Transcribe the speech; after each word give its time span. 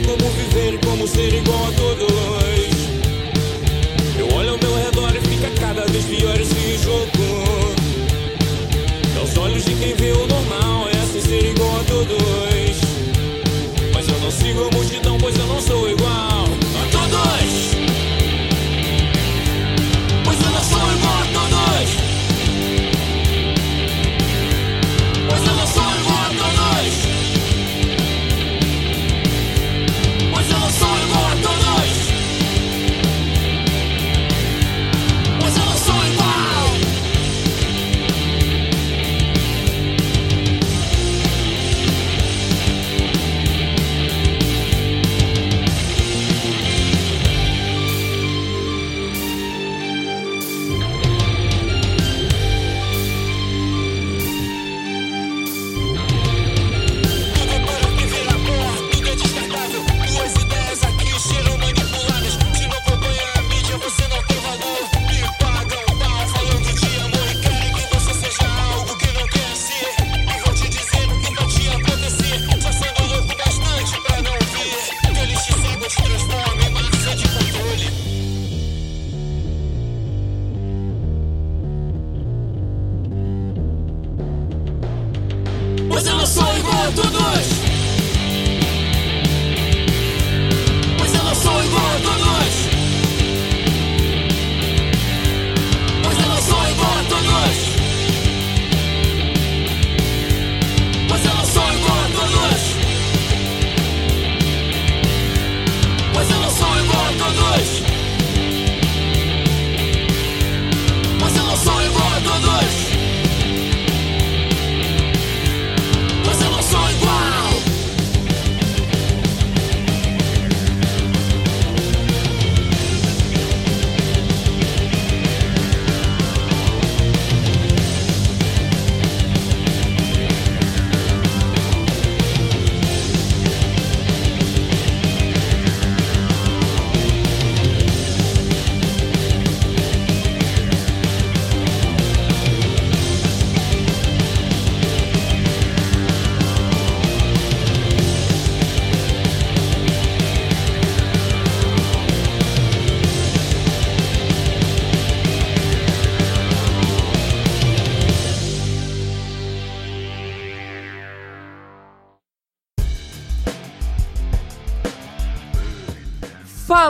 como 0.00 0.30
viver 0.30 0.74
e 0.74 0.78
como 0.78 1.06
ser 1.06 1.34
igual 1.34 1.66
a 1.66 1.72
todos. 1.72 2.08
Eu 4.18 4.34
olho 4.34 4.50
ao 4.50 4.58
meu 4.58 4.74
redor 4.76 5.12
e 5.14 5.20
fica 5.28 5.50
cada 5.60 5.84
vez 5.86 6.04
pior 6.06 6.40
esse 6.40 6.78
jogo. 6.82 7.08
Aos 9.20 9.36
olhos 9.36 9.64
de 9.64 9.74
quem 9.74 9.94
vê 9.94 10.12
o 10.12 10.26
normal 10.26 10.88
é 10.88 10.98
assim 10.98 11.20
ser 11.20 11.44
igual 11.50 11.80
a 11.80 11.84
todos. 11.84 12.16
Mas 13.92 14.08
eu 14.08 14.18
não 14.20 14.30
sigo 14.30 14.64
a 14.64 14.70
multidão, 14.70 15.18
pois 15.18 15.36
eu 15.36 15.46
não 15.46 15.60
sou. 15.60 15.71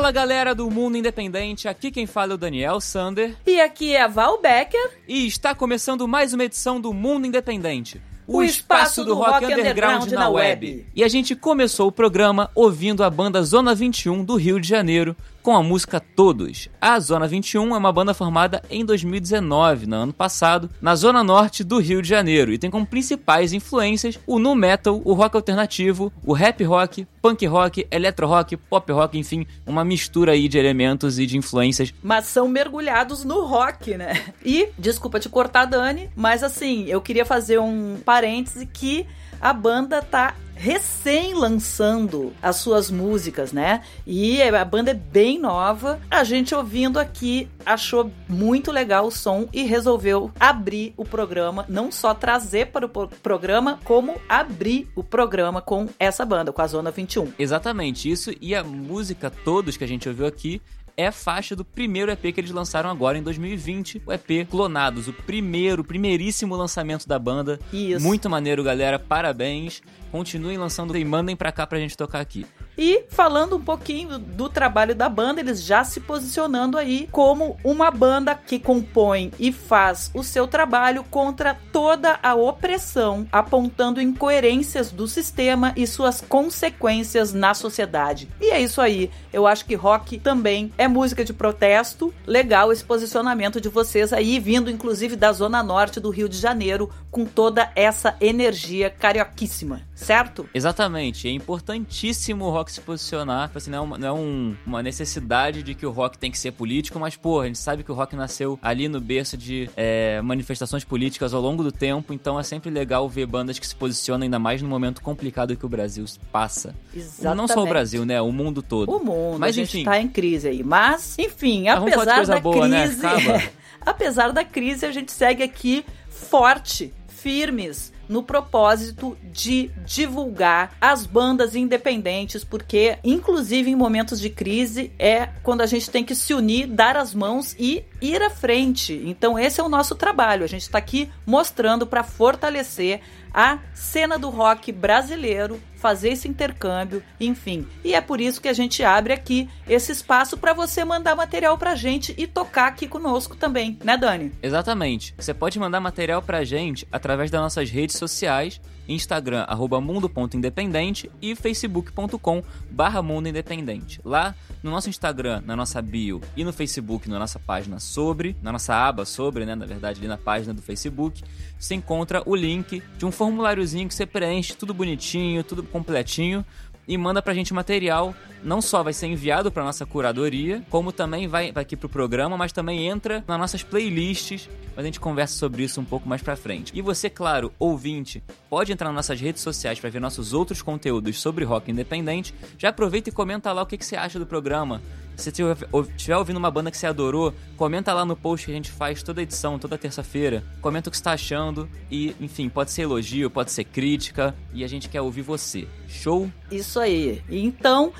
Fala 0.02 0.10
galera 0.10 0.52
do 0.52 0.68
Mundo 0.68 0.96
Independente, 0.96 1.68
aqui 1.68 1.88
quem 1.88 2.06
fala 2.06 2.32
é 2.32 2.34
o 2.34 2.36
Daniel 2.36 2.80
Sander. 2.80 3.36
E 3.46 3.60
aqui 3.60 3.94
é 3.94 4.02
a 4.02 4.08
Val 4.08 4.42
Becker. 4.42 4.98
E 5.06 5.28
está 5.28 5.54
começando 5.54 6.08
mais 6.08 6.34
uma 6.34 6.42
edição 6.42 6.80
do 6.80 6.92
Mundo 6.92 7.24
Independente. 7.24 8.02
O, 8.26 8.38
o 8.38 8.42
espaço, 8.42 9.00
espaço, 9.00 9.04
do, 9.04 9.14
rock, 9.14 9.30
rock 9.30 9.44
underground, 9.44 10.02
underground, 10.02 10.10
na, 10.10 10.28
web. 10.28 10.66
web. 10.66 10.86
E 10.92 11.04
a 11.04 11.08
gente 11.08 11.36
começou 11.36 11.86
o 11.86 11.92
programa 11.92 12.50
ouvindo 12.52 13.04
a 13.04 13.10
banda 13.10 13.44
Zona 13.44 13.76
21 13.76 14.24
do 14.24 14.34
Rio 14.34 14.58
de 14.58 14.66
Janeiro 14.66 15.16
com 15.42 15.56
a 15.56 15.62
música 15.62 16.00
Todos. 16.00 16.68
A 16.80 16.98
Zona 17.00 17.26
21 17.26 17.74
é 17.74 17.78
uma 17.78 17.92
banda 17.92 18.14
formada 18.14 18.62
em 18.70 18.84
2019, 18.84 19.86
no 19.86 19.96
ano 19.96 20.12
passado, 20.12 20.70
na 20.80 20.94
zona 20.94 21.24
norte 21.24 21.64
do 21.64 21.78
Rio 21.78 22.00
de 22.00 22.08
Janeiro, 22.08 22.52
e 22.52 22.58
tem 22.58 22.70
como 22.70 22.86
principais 22.86 23.52
influências 23.52 24.18
o 24.26 24.38
nu 24.38 24.54
metal, 24.54 25.00
o 25.04 25.12
rock 25.12 25.36
alternativo, 25.36 26.12
o 26.24 26.32
rap 26.32 26.62
rock, 26.64 27.06
punk 27.20 27.46
rock, 27.46 27.86
electro 27.90 28.26
rock, 28.26 28.56
pop 28.56 28.92
rock, 28.92 29.18
enfim, 29.18 29.46
uma 29.66 29.84
mistura 29.84 30.32
aí 30.32 30.48
de 30.48 30.58
elementos 30.58 31.18
e 31.18 31.26
de 31.26 31.36
influências. 31.36 31.92
Mas 32.02 32.26
são 32.26 32.48
mergulhados 32.48 33.24
no 33.24 33.44
rock, 33.44 33.96
né? 33.96 34.22
E, 34.44 34.68
desculpa 34.78 35.20
te 35.20 35.28
cortar, 35.28 35.64
Dani, 35.64 36.10
mas 36.16 36.42
assim, 36.42 36.86
eu 36.86 37.00
queria 37.00 37.24
fazer 37.24 37.58
um 37.58 37.98
parêntese 38.04 38.66
que 38.66 39.06
a 39.40 39.52
banda 39.52 40.00
tá 40.00 40.34
recém 40.62 41.34
lançando 41.34 42.32
as 42.40 42.54
suas 42.54 42.88
músicas, 42.88 43.52
né? 43.52 43.82
E 44.06 44.40
a 44.40 44.64
banda 44.64 44.92
é 44.92 44.94
bem 44.94 45.36
nova. 45.36 46.00
A 46.08 46.22
gente 46.22 46.54
ouvindo 46.54 47.00
aqui 47.00 47.48
achou 47.66 48.12
muito 48.28 48.70
legal 48.70 49.06
o 49.06 49.10
som 49.10 49.48
e 49.52 49.64
resolveu 49.64 50.30
abrir 50.38 50.94
o 50.96 51.04
programa, 51.04 51.66
não 51.68 51.90
só 51.90 52.14
trazer 52.14 52.68
para 52.68 52.86
o 52.86 52.88
programa, 52.88 53.80
como 53.82 54.14
abrir 54.28 54.88
o 54.94 55.02
programa 55.02 55.60
com 55.60 55.88
essa 55.98 56.24
banda, 56.24 56.52
com 56.52 56.62
a 56.62 56.66
Zona 56.68 56.92
21. 56.92 57.32
Exatamente, 57.36 58.08
isso 58.08 58.32
e 58.40 58.54
a 58.54 58.62
música 58.62 59.32
todos 59.44 59.76
que 59.76 59.82
a 59.82 59.88
gente 59.88 60.08
ouviu 60.08 60.26
aqui 60.26 60.62
é 60.96 61.10
faixa 61.10 61.56
do 61.56 61.64
primeiro 61.64 62.10
EP 62.10 62.20
que 62.32 62.40
eles 62.40 62.50
lançaram 62.50 62.90
agora 62.90 63.18
em 63.18 63.22
2020, 63.22 64.02
o 64.06 64.12
EP 64.12 64.48
Clonados, 64.48 65.08
o 65.08 65.12
primeiro, 65.12 65.84
primeiríssimo 65.84 66.54
lançamento 66.56 67.06
da 67.08 67.18
banda. 67.18 67.58
Isso. 67.72 68.04
Muito 68.04 68.28
maneiro, 68.28 68.62
galera. 68.62 68.98
Parabéns. 68.98 69.82
Continuem 70.10 70.58
lançando 70.58 70.96
e 70.96 71.04
mandem 71.04 71.34
pra 71.34 71.52
cá 71.52 71.66
pra 71.66 71.78
gente 71.78 71.96
tocar 71.96 72.20
aqui. 72.20 72.46
E 72.76 73.04
falando 73.08 73.56
um 73.56 73.60
pouquinho 73.60 74.18
do 74.18 74.48
trabalho 74.48 74.94
da 74.94 75.08
banda, 75.08 75.40
eles 75.40 75.62
já 75.62 75.84
se 75.84 76.00
posicionando 76.00 76.78
aí 76.78 77.08
como 77.10 77.56
uma 77.62 77.90
banda 77.90 78.34
que 78.34 78.58
compõe 78.58 79.30
e 79.38 79.52
faz 79.52 80.10
o 80.14 80.22
seu 80.22 80.46
trabalho 80.46 81.04
contra 81.04 81.56
toda 81.72 82.18
a 82.22 82.34
opressão, 82.34 83.26
apontando 83.30 84.00
incoerências 84.00 84.90
do 84.90 85.06
sistema 85.06 85.72
e 85.76 85.86
suas 85.86 86.20
consequências 86.20 87.32
na 87.32 87.54
sociedade. 87.54 88.28
E 88.40 88.50
é 88.50 88.60
isso 88.60 88.80
aí. 88.80 89.10
Eu 89.32 89.46
acho 89.46 89.64
que 89.64 89.74
rock 89.74 90.18
também 90.18 90.72
é 90.78 90.88
música 90.88 91.24
de 91.24 91.32
protesto. 91.32 92.12
Legal 92.26 92.72
esse 92.72 92.84
posicionamento 92.84 93.60
de 93.60 93.68
vocês 93.68 94.12
aí, 94.12 94.38
vindo 94.38 94.70
inclusive 94.70 95.16
da 95.16 95.32
zona 95.32 95.62
norte 95.62 96.00
do 96.00 96.10
Rio 96.10 96.28
de 96.28 96.38
Janeiro, 96.38 96.90
com 97.10 97.24
toda 97.24 97.70
essa 97.74 98.16
energia 98.20 98.90
carioquíssima, 98.90 99.82
certo? 99.94 100.48
Exatamente. 100.54 101.28
É 101.28 101.30
importantíssimo 101.30 102.44
o 102.44 102.50
rock 102.50 102.61
se 102.70 102.80
posicionar. 102.80 103.48
Tipo 103.48 103.58
assim, 103.58 103.70
não 103.70 103.78
é, 103.78 103.80
uma, 103.80 103.98
não 103.98 104.08
é 104.08 104.12
um, 104.12 104.56
uma 104.66 104.82
necessidade 104.82 105.62
de 105.62 105.74
que 105.74 105.86
o 105.86 105.90
rock 105.90 106.18
tem 106.18 106.30
que 106.30 106.38
ser 106.38 106.52
político, 106.52 106.98
mas, 107.00 107.16
pô, 107.16 107.40
a 107.40 107.46
gente 107.46 107.58
sabe 107.58 107.82
que 107.82 107.90
o 107.90 107.94
rock 107.94 108.14
nasceu 108.14 108.58
ali 108.62 108.88
no 108.88 109.00
berço 109.00 109.36
de 109.36 109.70
é, 109.76 110.20
manifestações 110.22 110.84
políticas 110.84 111.34
ao 111.34 111.40
longo 111.40 111.62
do 111.62 111.72
tempo, 111.72 112.12
então 112.12 112.38
é 112.38 112.42
sempre 112.42 112.70
legal 112.70 113.08
ver 113.08 113.26
bandas 113.26 113.58
que 113.58 113.66
se 113.66 113.74
posicionam 113.74 114.24
ainda 114.24 114.38
mais 114.38 114.60
no 114.62 114.68
momento 114.68 115.00
complicado 115.00 115.56
que 115.56 115.66
o 115.66 115.68
Brasil 115.68 116.04
passa. 116.30 116.74
Exatamente. 116.94 117.36
Não 117.36 117.48
só 117.48 117.62
o 117.62 117.66
Brasil, 117.66 118.04
né? 118.04 118.20
O 118.20 118.30
mundo 118.30 118.62
todo. 118.62 118.90
O 118.90 119.04
mundo, 119.04 119.38
mas, 119.38 119.56
a 119.56 119.62
enfim, 119.62 119.78
gente 119.78 119.84
tá 119.84 120.00
em 120.00 120.08
crise 120.08 120.48
aí. 120.48 120.62
Mas, 120.62 121.18
enfim, 121.18 121.68
apesar 121.68 122.26
da 122.26 122.38
boa, 122.38 122.68
né? 122.68 122.86
crise... 122.86 123.06
Acaba. 123.06 123.42
apesar 123.80 124.32
da 124.32 124.44
crise, 124.44 124.86
a 124.86 124.92
gente 124.92 125.10
segue 125.10 125.42
aqui 125.42 125.84
forte, 126.08 126.92
firmes 127.08 127.91
no 128.08 128.22
propósito 128.22 129.16
de 129.24 129.70
divulgar 129.86 130.76
as 130.80 131.06
bandas 131.06 131.54
independentes, 131.54 132.44
porque 132.44 132.98
inclusive 133.02 133.70
em 133.70 133.76
momentos 133.76 134.20
de 134.20 134.30
crise 134.30 134.92
é 134.98 135.26
quando 135.42 135.62
a 135.62 135.66
gente 135.66 135.90
tem 135.90 136.04
que 136.04 136.14
se 136.14 136.34
unir, 136.34 136.66
dar 136.66 136.96
as 136.96 137.14
mãos 137.14 137.54
e 137.58 137.84
ir 138.00 138.22
à 138.22 138.30
frente. 138.30 139.00
Então 139.06 139.38
esse 139.38 139.60
é 139.60 139.64
o 139.64 139.68
nosso 139.68 139.94
trabalho. 139.94 140.44
A 140.44 140.48
gente 140.48 140.62
está 140.62 140.78
aqui 140.78 141.10
mostrando 141.26 141.86
para 141.86 142.02
fortalecer 142.02 143.00
a 143.32 143.58
cena 143.74 144.18
do 144.18 144.28
rock 144.28 144.70
brasileiro, 144.70 145.60
fazer 145.82 146.10
esse 146.10 146.28
intercâmbio, 146.28 147.02
enfim. 147.18 147.66
E 147.82 147.92
é 147.92 148.00
por 148.00 148.20
isso 148.20 148.40
que 148.40 148.46
a 148.46 148.52
gente 148.52 148.84
abre 148.84 149.12
aqui 149.12 149.50
esse 149.68 149.90
espaço 149.90 150.38
para 150.38 150.52
você 150.52 150.84
mandar 150.84 151.16
material 151.16 151.58
pra 151.58 151.74
gente 151.74 152.14
e 152.16 152.24
tocar 152.24 152.68
aqui 152.68 152.86
conosco 152.86 153.34
também, 153.34 153.76
né, 153.82 153.96
Dani? 153.96 154.32
Exatamente. 154.40 155.12
Você 155.18 155.34
pode 155.34 155.58
mandar 155.58 155.80
material 155.80 156.22
pra 156.22 156.44
gente 156.44 156.86
através 156.92 157.32
das 157.32 157.40
nossas 157.40 157.68
redes 157.68 157.96
sociais, 157.96 158.60
Instagram, 158.94 159.44
arroba 159.48 159.80
mundo.independente 159.80 161.10
e 161.20 161.34
facebook.com 161.34 162.42
barra 162.70 163.02
mundo 163.02 163.28
independente. 163.28 164.00
Lá 164.04 164.34
no 164.62 164.70
nosso 164.70 164.88
Instagram, 164.88 165.42
na 165.44 165.56
nossa 165.56 165.80
bio 165.82 166.20
e 166.36 166.44
no 166.44 166.52
Facebook, 166.52 167.08
na 167.08 167.18
nossa 167.18 167.38
página 167.38 167.78
sobre, 167.78 168.36
na 168.42 168.52
nossa 168.52 168.74
aba 168.74 169.04
sobre, 169.04 169.44
né, 169.44 169.54
na 169.54 169.66
verdade, 169.66 170.00
ali 170.00 170.08
na 170.08 170.18
página 170.18 170.54
do 170.54 170.62
Facebook, 170.62 171.22
você 171.58 171.74
encontra 171.74 172.22
o 172.26 172.34
link 172.34 172.82
de 172.96 173.06
um 173.06 173.12
formuláriozinho 173.12 173.88
que 173.88 173.94
você 173.94 174.06
preenche 174.06 174.54
tudo 174.54 174.72
bonitinho, 174.74 175.42
tudo 175.42 175.62
completinho 175.62 176.44
e 176.86 176.96
manda 176.98 177.22
pra 177.22 177.34
gente 177.34 177.54
material. 177.54 178.14
Não 178.42 178.60
só 178.60 178.82
vai 178.82 178.92
ser 178.92 179.06
enviado 179.06 179.52
pra 179.52 179.62
nossa 179.62 179.86
curadoria, 179.86 180.62
como 180.68 180.90
também 180.90 181.28
vai, 181.28 181.52
aqui 181.54 181.76
pro 181.76 181.88
programa, 181.88 182.36
mas 182.36 182.52
também 182.52 182.88
entra 182.88 183.24
nas 183.26 183.38
nossas 183.38 183.62
playlists. 183.62 184.48
Mas 184.74 184.84
a 184.84 184.86
gente 184.86 184.98
conversa 184.98 185.36
sobre 185.36 185.62
isso 185.62 185.80
um 185.80 185.84
pouco 185.84 186.08
mais 186.08 186.22
pra 186.22 186.34
frente. 186.34 186.72
E 186.74 186.82
você, 186.82 187.08
claro, 187.08 187.52
ouvinte, 187.58 188.22
pode 188.50 188.72
entrar 188.72 188.88
nas 188.88 188.96
nossas 188.96 189.20
redes 189.20 189.42
sociais 189.42 189.78
para 189.78 189.90
ver 189.90 190.00
nossos 190.00 190.32
outros 190.32 190.60
conteúdos 190.60 191.20
sobre 191.20 191.44
rock 191.44 191.70
independente. 191.70 192.34
Já 192.58 192.70
aproveita 192.70 193.10
e 193.10 193.12
comenta 193.12 193.52
lá 193.52 193.62
o 193.62 193.66
que, 193.66 193.78
que 193.78 193.84
você 193.84 193.96
acha 193.96 194.18
do 194.18 194.26
programa. 194.26 194.82
Se 195.16 195.30
estiver 195.30 196.16
ouvindo 196.16 196.36
uma 196.36 196.50
banda 196.50 196.70
que 196.70 196.76
você 196.76 196.86
adorou, 196.86 197.34
comenta 197.56 197.92
lá 197.92 198.04
no 198.04 198.16
post 198.16 198.46
que 198.46 198.52
a 198.52 198.54
gente 198.54 198.70
faz 198.70 199.02
toda 199.02 199.22
edição, 199.22 199.58
toda 199.58 199.78
terça-feira. 199.78 200.44
Comenta 200.60 200.88
o 200.88 200.90
que 200.90 200.96
está 200.96 201.12
achando 201.12 201.68
e, 201.90 202.16
enfim, 202.20 202.48
pode 202.48 202.70
ser 202.70 202.82
elogio, 202.82 203.30
pode 203.30 203.52
ser 203.52 203.64
crítica 203.64 204.34
e 204.52 204.64
a 204.64 204.68
gente 204.68 204.88
quer 204.88 205.00
ouvir 205.00 205.22
você. 205.22 205.68
Show? 205.88 206.30
Isso 206.50 206.80
aí. 206.80 207.22
Então, 207.30 207.92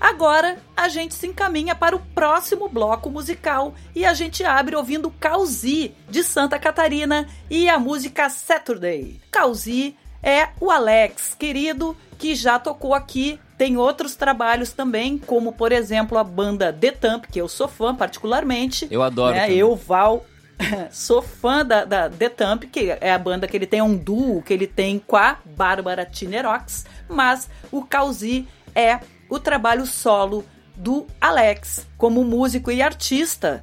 agora 0.00 0.58
a 0.76 0.88
gente 0.88 1.14
se 1.14 1.26
encaminha 1.26 1.74
para 1.74 1.94
o 1.94 2.00
próximo 2.00 2.68
bloco 2.68 3.10
musical 3.10 3.74
e 3.94 4.06
a 4.06 4.14
gente 4.14 4.42
abre 4.44 4.76
ouvindo 4.76 5.10
Causi 5.10 5.94
de 6.08 6.22
Santa 6.22 6.58
Catarina 6.58 7.28
e 7.50 7.68
a 7.68 7.78
música 7.78 8.30
Saturday. 8.30 9.20
Causi 9.30 9.96
é 10.22 10.50
o 10.60 10.70
Alex, 10.70 11.34
querido, 11.34 11.96
que 12.18 12.34
já 12.34 12.58
tocou 12.58 12.94
aqui. 12.94 13.40
Tem 13.60 13.76
outros 13.76 14.16
trabalhos 14.16 14.72
também, 14.72 15.18
como 15.18 15.52
por 15.52 15.70
exemplo 15.70 16.16
a 16.16 16.24
banda 16.24 16.72
The 16.72 16.92
Thump, 16.92 17.26
que 17.26 17.38
eu 17.38 17.46
sou 17.46 17.68
fã 17.68 17.94
particularmente. 17.94 18.88
Eu 18.90 19.02
adoro. 19.02 19.34
Né? 19.34 19.52
Eu, 19.52 19.76
Val, 19.76 20.24
sou 20.90 21.20
fã 21.20 21.62
da, 21.62 21.84
da 21.84 22.08
The 22.08 22.30
Thump, 22.30 22.64
que 22.72 22.90
é 22.98 23.12
a 23.12 23.18
banda 23.18 23.46
que 23.46 23.54
ele 23.54 23.66
tem 23.66 23.82
um 23.82 23.94
duo 23.94 24.40
que 24.40 24.54
ele 24.54 24.66
tem 24.66 24.98
com 24.98 25.14
a 25.14 25.36
Bárbara 25.44 26.06
Tinerox, 26.06 26.86
mas 27.06 27.50
o 27.70 27.84
Causi 27.84 28.48
é 28.74 29.00
o 29.28 29.38
trabalho 29.38 29.84
solo 29.84 30.42
do 30.74 31.06
Alex 31.20 31.86
como 31.98 32.24
músico 32.24 32.70
e 32.70 32.80
artista. 32.80 33.62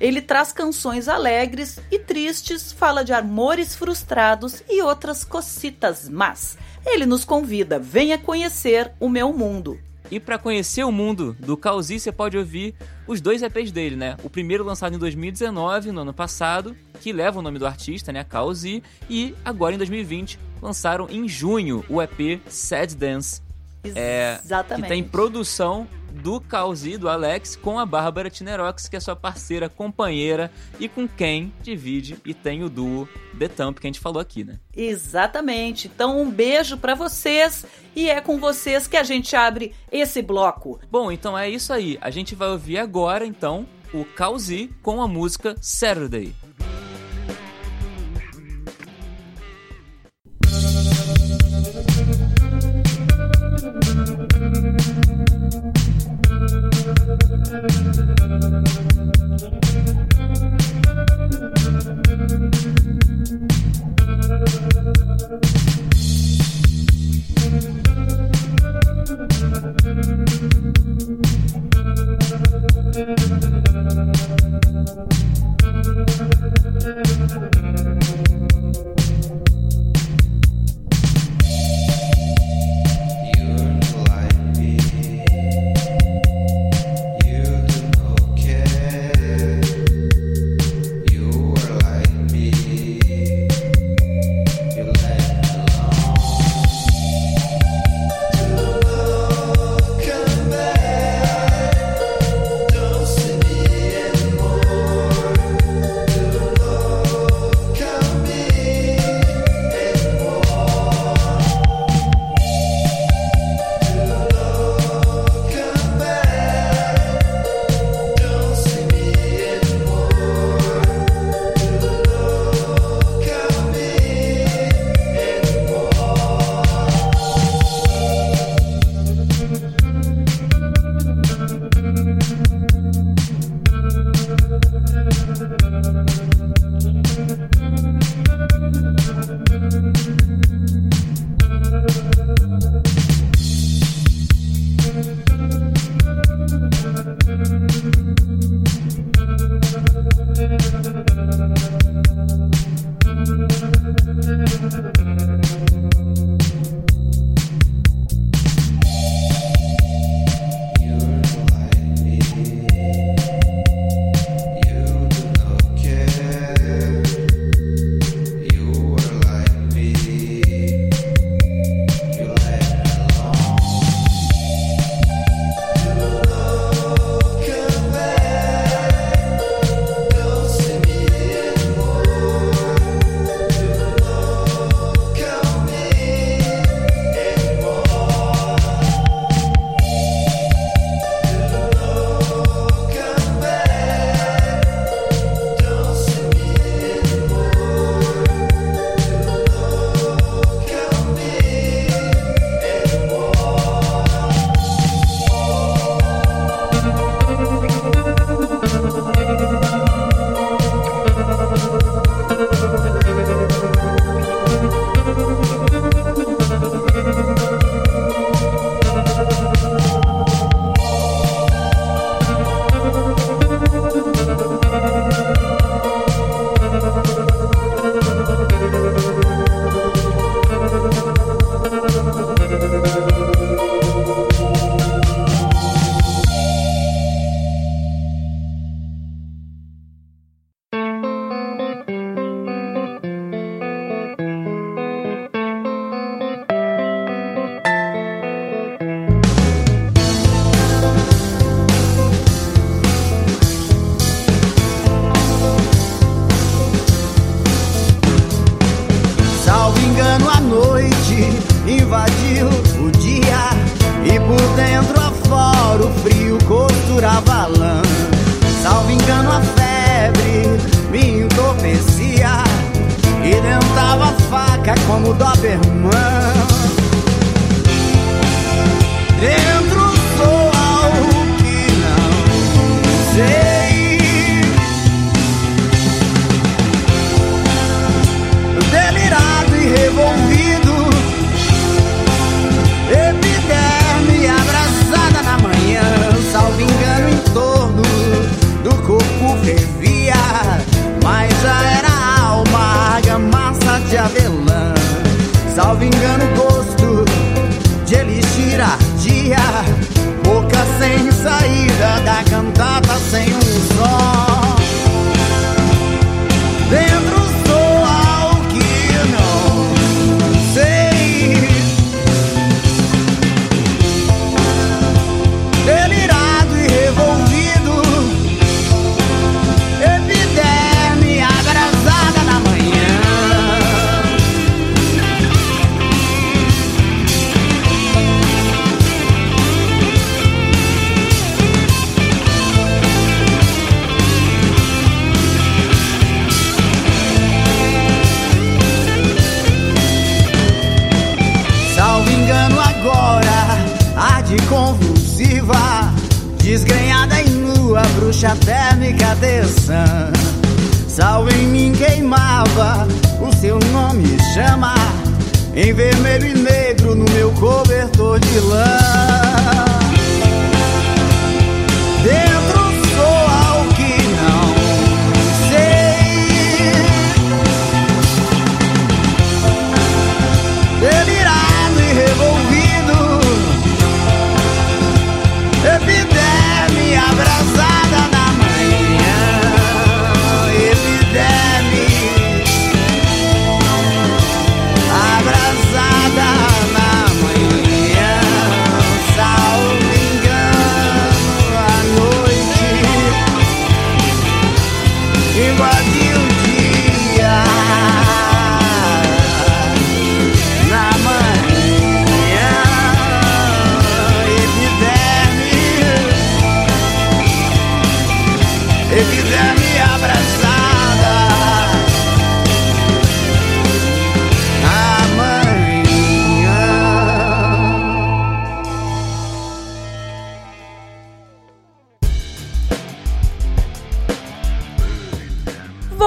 Ele 0.00 0.20
traz 0.20 0.52
canções 0.52 1.08
alegres 1.08 1.78
e 1.90 1.98
tristes, 1.98 2.72
fala 2.72 3.04
de 3.04 3.12
amores 3.12 3.74
frustrados 3.74 4.62
e 4.68 4.82
outras 4.82 5.24
cocitas 5.24 6.08
mas 6.08 6.56
Ele 6.84 7.06
nos 7.06 7.24
convida, 7.24 7.78
venha 7.78 8.18
conhecer 8.18 8.92
o 9.00 9.08
meu 9.08 9.32
mundo. 9.32 9.78
E 10.10 10.20
para 10.20 10.38
conhecer 10.38 10.84
o 10.84 10.92
mundo 10.92 11.36
do 11.38 11.56
Causi, 11.56 11.98
você 11.98 12.12
pode 12.12 12.38
ouvir 12.38 12.74
os 13.08 13.20
dois 13.20 13.42
EPs 13.42 13.72
dele, 13.72 13.96
né? 13.96 14.16
O 14.22 14.30
primeiro 14.30 14.62
lançado 14.62 14.94
em 14.94 14.98
2019, 14.98 15.90
no 15.90 16.02
ano 16.02 16.12
passado, 16.12 16.76
que 17.00 17.12
leva 17.12 17.40
o 17.40 17.42
nome 17.42 17.58
do 17.58 17.66
artista, 17.66 18.12
né? 18.12 18.22
Causi, 18.22 18.82
e 19.10 19.34
agora 19.44 19.74
em 19.74 19.78
2020 19.78 20.38
lançaram 20.62 21.08
em 21.10 21.28
junho 21.28 21.84
o 21.88 22.00
EP 22.00 22.40
Sad 22.48 22.94
Dance, 22.94 23.42
É, 23.94 24.36
que 24.38 24.46
Exatamente. 24.46 24.88
tem 24.88 25.02
produção 25.02 25.88
do 26.22 26.40
Causi, 26.40 26.96
do 26.96 27.08
Alex, 27.08 27.56
com 27.56 27.78
a 27.78 27.86
Bárbara 27.86 28.30
Tinerox, 28.30 28.88
que 28.88 28.96
é 28.96 29.00
sua 29.00 29.14
parceira, 29.14 29.68
companheira 29.68 30.50
e 30.80 30.88
com 30.88 31.06
quem 31.06 31.52
divide 31.62 32.18
e 32.24 32.32
tem 32.32 32.62
o 32.62 32.68
duo 32.68 33.08
The 33.38 33.48
Thump 33.48 33.78
que 33.78 33.86
a 33.86 33.88
gente 33.88 34.00
falou 34.00 34.20
aqui, 34.20 34.42
né? 34.42 34.58
Exatamente. 34.74 35.88
Então, 35.88 36.20
um 36.20 36.30
beijo 36.30 36.76
pra 36.78 36.94
vocês 36.94 37.64
e 37.94 38.08
é 38.08 38.20
com 38.20 38.38
vocês 38.38 38.86
que 38.86 38.96
a 38.96 39.02
gente 39.02 39.36
abre 39.36 39.74
esse 39.92 40.22
bloco. 40.22 40.80
Bom, 40.90 41.12
então 41.12 41.36
é 41.36 41.48
isso 41.48 41.72
aí. 41.72 41.98
A 42.00 42.10
gente 42.10 42.34
vai 42.34 42.48
ouvir 42.48 42.78
agora, 42.78 43.26
então, 43.26 43.66
o 43.92 44.04
Causi 44.04 44.70
com 44.82 45.02
a 45.02 45.08
música 45.08 45.54
Saturday. 45.60 46.34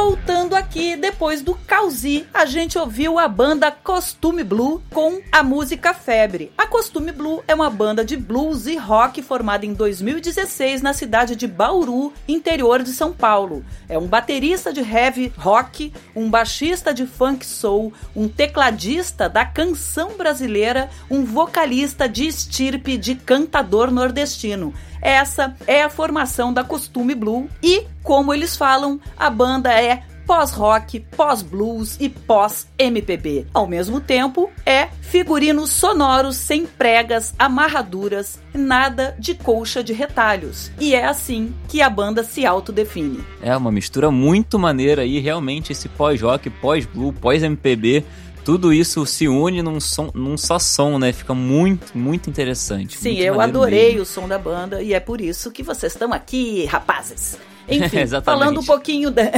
Voltando 0.01 0.55
aqui, 0.55 0.95
depois 0.95 1.41
do 1.41 1.53
Causi, 1.53 2.25
a 2.33 2.45
gente 2.45 2.79
ouviu 2.79 3.19
a 3.19 3.27
banda 3.27 3.69
Costume 3.69 4.45
Blue 4.45 4.81
com 4.93 5.19
a 5.29 5.43
música 5.43 5.93
Febre. 5.93 6.53
A 6.57 6.65
Costume 6.65 7.11
Blue 7.11 7.43
é 7.45 7.53
uma 7.53 7.69
banda 7.69 8.05
de 8.05 8.15
blues 8.15 8.65
e 8.65 8.77
rock 8.77 9.21
formada 9.21 9.65
em 9.65 9.73
2016 9.73 10.81
na 10.81 10.93
cidade 10.93 11.35
de 11.35 11.45
Bauru, 11.45 12.13
interior 12.29 12.81
de 12.81 12.91
São 12.91 13.11
Paulo. 13.11 13.61
É 13.89 13.97
um 13.97 14.07
baterista 14.07 14.71
de 14.71 14.79
heavy 14.79 15.33
rock, 15.37 15.91
um 16.15 16.29
baixista 16.29 16.93
de 16.93 17.05
funk 17.05 17.45
soul, 17.45 17.91
um 18.15 18.29
tecladista 18.29 19.27
da 19.27 19.43
canção 19.43 20.15
brasileira, 20.15 20.89
um 21.11 21.25
vocalista 21.25 22.07
de 22.07 22.25
estirpe 22.25 22.97
de 22.97 23.15
cantador 23.15 23.91
nordestino. 23.91 24.73
Essa 25.01 25.55
é 25.67 25.83
a 25.83 25.89
formação 25.89 26.53
da 26.53 26.63
Costume 26.63 27.15
Blue 27.15 27.49
e, 27.61 27.85
como 28.03 28.33
eles 28.33 28.55
falam, 28.55 28.99
a 29.17 29.29
banda 29.29 29.71
é 29.71 30.03
pós-rock, 30.29 30.99
pós-blues 31.17 31.97
e 31.99 32.07
pós-MPB. 32.07 33.47
Ao 33.51 33.65
mesmo 33.65 33.99
tempo, 33.99 34.47
é 34.63 34.87
figurinos 35.01 35.71
sonoros 35.71 36.35
sem 36.35 36.67
pregas, 36.67 37.33
amarraduras, 37.39 38.39
nada 38.53 39.15
de 39.17 39.33
colcha 39.33 39.83
de 39.83 39.91
retalhos. 39.91 40.71
E 40.79 40.93
é 40.93 41.03
assim 41.03 41.51
que 41.67 41.81
a 41.81 41.89
banda 41.89 42.23
se 42.23 42.45
autodefine. 42.45 43.25
É 43.41 43.57
uma 43.57 43.71
mistura 43.71 44.11
muito 44.11 44.59
maneira 44.59 45.01
aí, 45.01 45.17
realmente 45.17 45.71
esse 45.71 45.89
pós-rock, 45.89 46.47
pós-blue, 46.51 47.11
pós-MPB, 47.11 48.05
tudo 48.43 48.73
isso 48.73 49.05
se 49.05 49.27
une 49.27 49.61
num, 49.61 49.79
som, 49.79 50.09
num 50.13 50.37
só 50.37 50.59
som, 50.59 50.97
né? 50.97 51.11
Fica 51.11 51.33
muito, 51.33 51.97
muito 51.97 52.29
interessante. 52.29 52.97
Sim, 52.97 53.09
muito 53.09 53.23
eu 53.23 53.41
adorei 53.41 53.89
mesmo. 53.89 54.03
o 54.03 54.05
som 54.05 54.27
da 54.27 54.37
banda 54.37 54.81
e 54.81 54.93
é 54.93 54.99
por 54.99 55.21
isso 55.21 55.51
que 55.51 55.63
vocês 55.63 55.93
estão 55.93 56.13
aqui, 56.13 56.65
rapazes. 56.65 57.37
Enfim, 57.67 58.05
falando 58.23 58.59
um 58.59 58.65
pouquinho 58.65 59.11
da. 59.11 59.23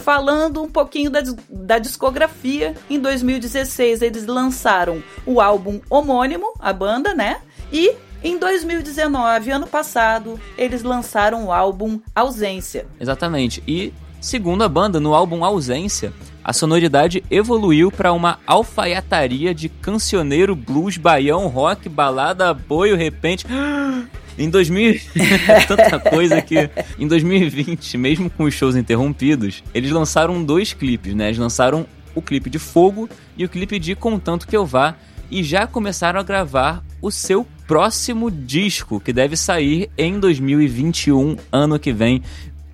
Falando 0.00 0.62
um 0.62 0.68
pouquinho 0.68 1.10
da, 1.10 1.20
da 1.50 1.78
discografia, 1.78 2.74
em 2.88 2.98
2016 2.98 4.00
eles 4.00 4.24
lançaram 4.24 5.02
o 5.26 5.42
álbum 5.42 5.78
homônimo, 5.90 6.54
a 6.58 6.72
banda, 6.72 7.12
né? 7.12 7.42
E 7.70 7.94
em 8.22 8.38
2019, 8.38 9.50
ano 9.50 9.66
passado, 9.66 10.38
eles 10.56 10.82
lançaram 10.82 11.46
o 11.46 11.52
álbum 11.52 11.98
Ausência. 12.14 12.86
Exatamente. 13.00 13.62
E, 13.66 13.94
segundo 14.20 14.62
a 14.62 14.68
banda, 14.68 15.00
no 15.00 15.14
álbum 15.14 15.42
Ausência, 15.42 16.12
a 16.44 16.52
sonoridade 16.52 17.22
evoluiu 17.30 17.90
para 17.90 18.12
uma 18.12 18.38
alfaiataria 18.46 19.54
de 19.54 19.68
cancioneiro, 19.68 20.56
blues, 20.56 20.96
baião, 20.96 21.46
rock, 21.48 21.88
balada, 21.88 22.50
apoio, 22.50 22.96
repente. 22.96 23.46
Em 24.38 24.48
2000, 24.48 25.00
é 25.48 25.60
tanta 25.66 25.98
coisa 25.98 26.40
que 26.40 26.70
em 26.98 27.06
2020, 27.06 27.98
mesmo 27.98 28.30
com 28.30 28.44
os 28.44 28.54
shows 28.54 28.74
interrompidos, 28.74 29.62
eles 29.74 29.90
lançaram 29.90 30.42
dois 30.42 30.72
clipes, 30.72 31.14
né? 31.14 31.26
Eles 31.26 31.36
lançaram 31.36 31.84
o 32.14 32.22
clipe 32.22 32.48
de 32.48 32.58
Fogo 32.58 33.06
e 33.36 33.44
o 33.44 33.48
clipe 33.50 33.78
de 33.78 33.94
Contanto 33.94 34.46
que 34.46 34.56
eu 34.56 34.64
vá 34.64 34.94
e 35.30 35.42
já 35.42 35.66
começaram 35.66 36.18
a 36.18 36.22
gravar 36.22 36.82
o 37.02 37.10
seu 37.10 37.46
próximo 37.66 38.30
disco, 38.30 38.98
que 38.98 39.12
deve 39.12 39.36
sair 39.36 39.90
em 39.96 40.18
2021, 40.18 41.36
ano 41.52 41.78
que 41.78 41.92
vem. 41.92 42.22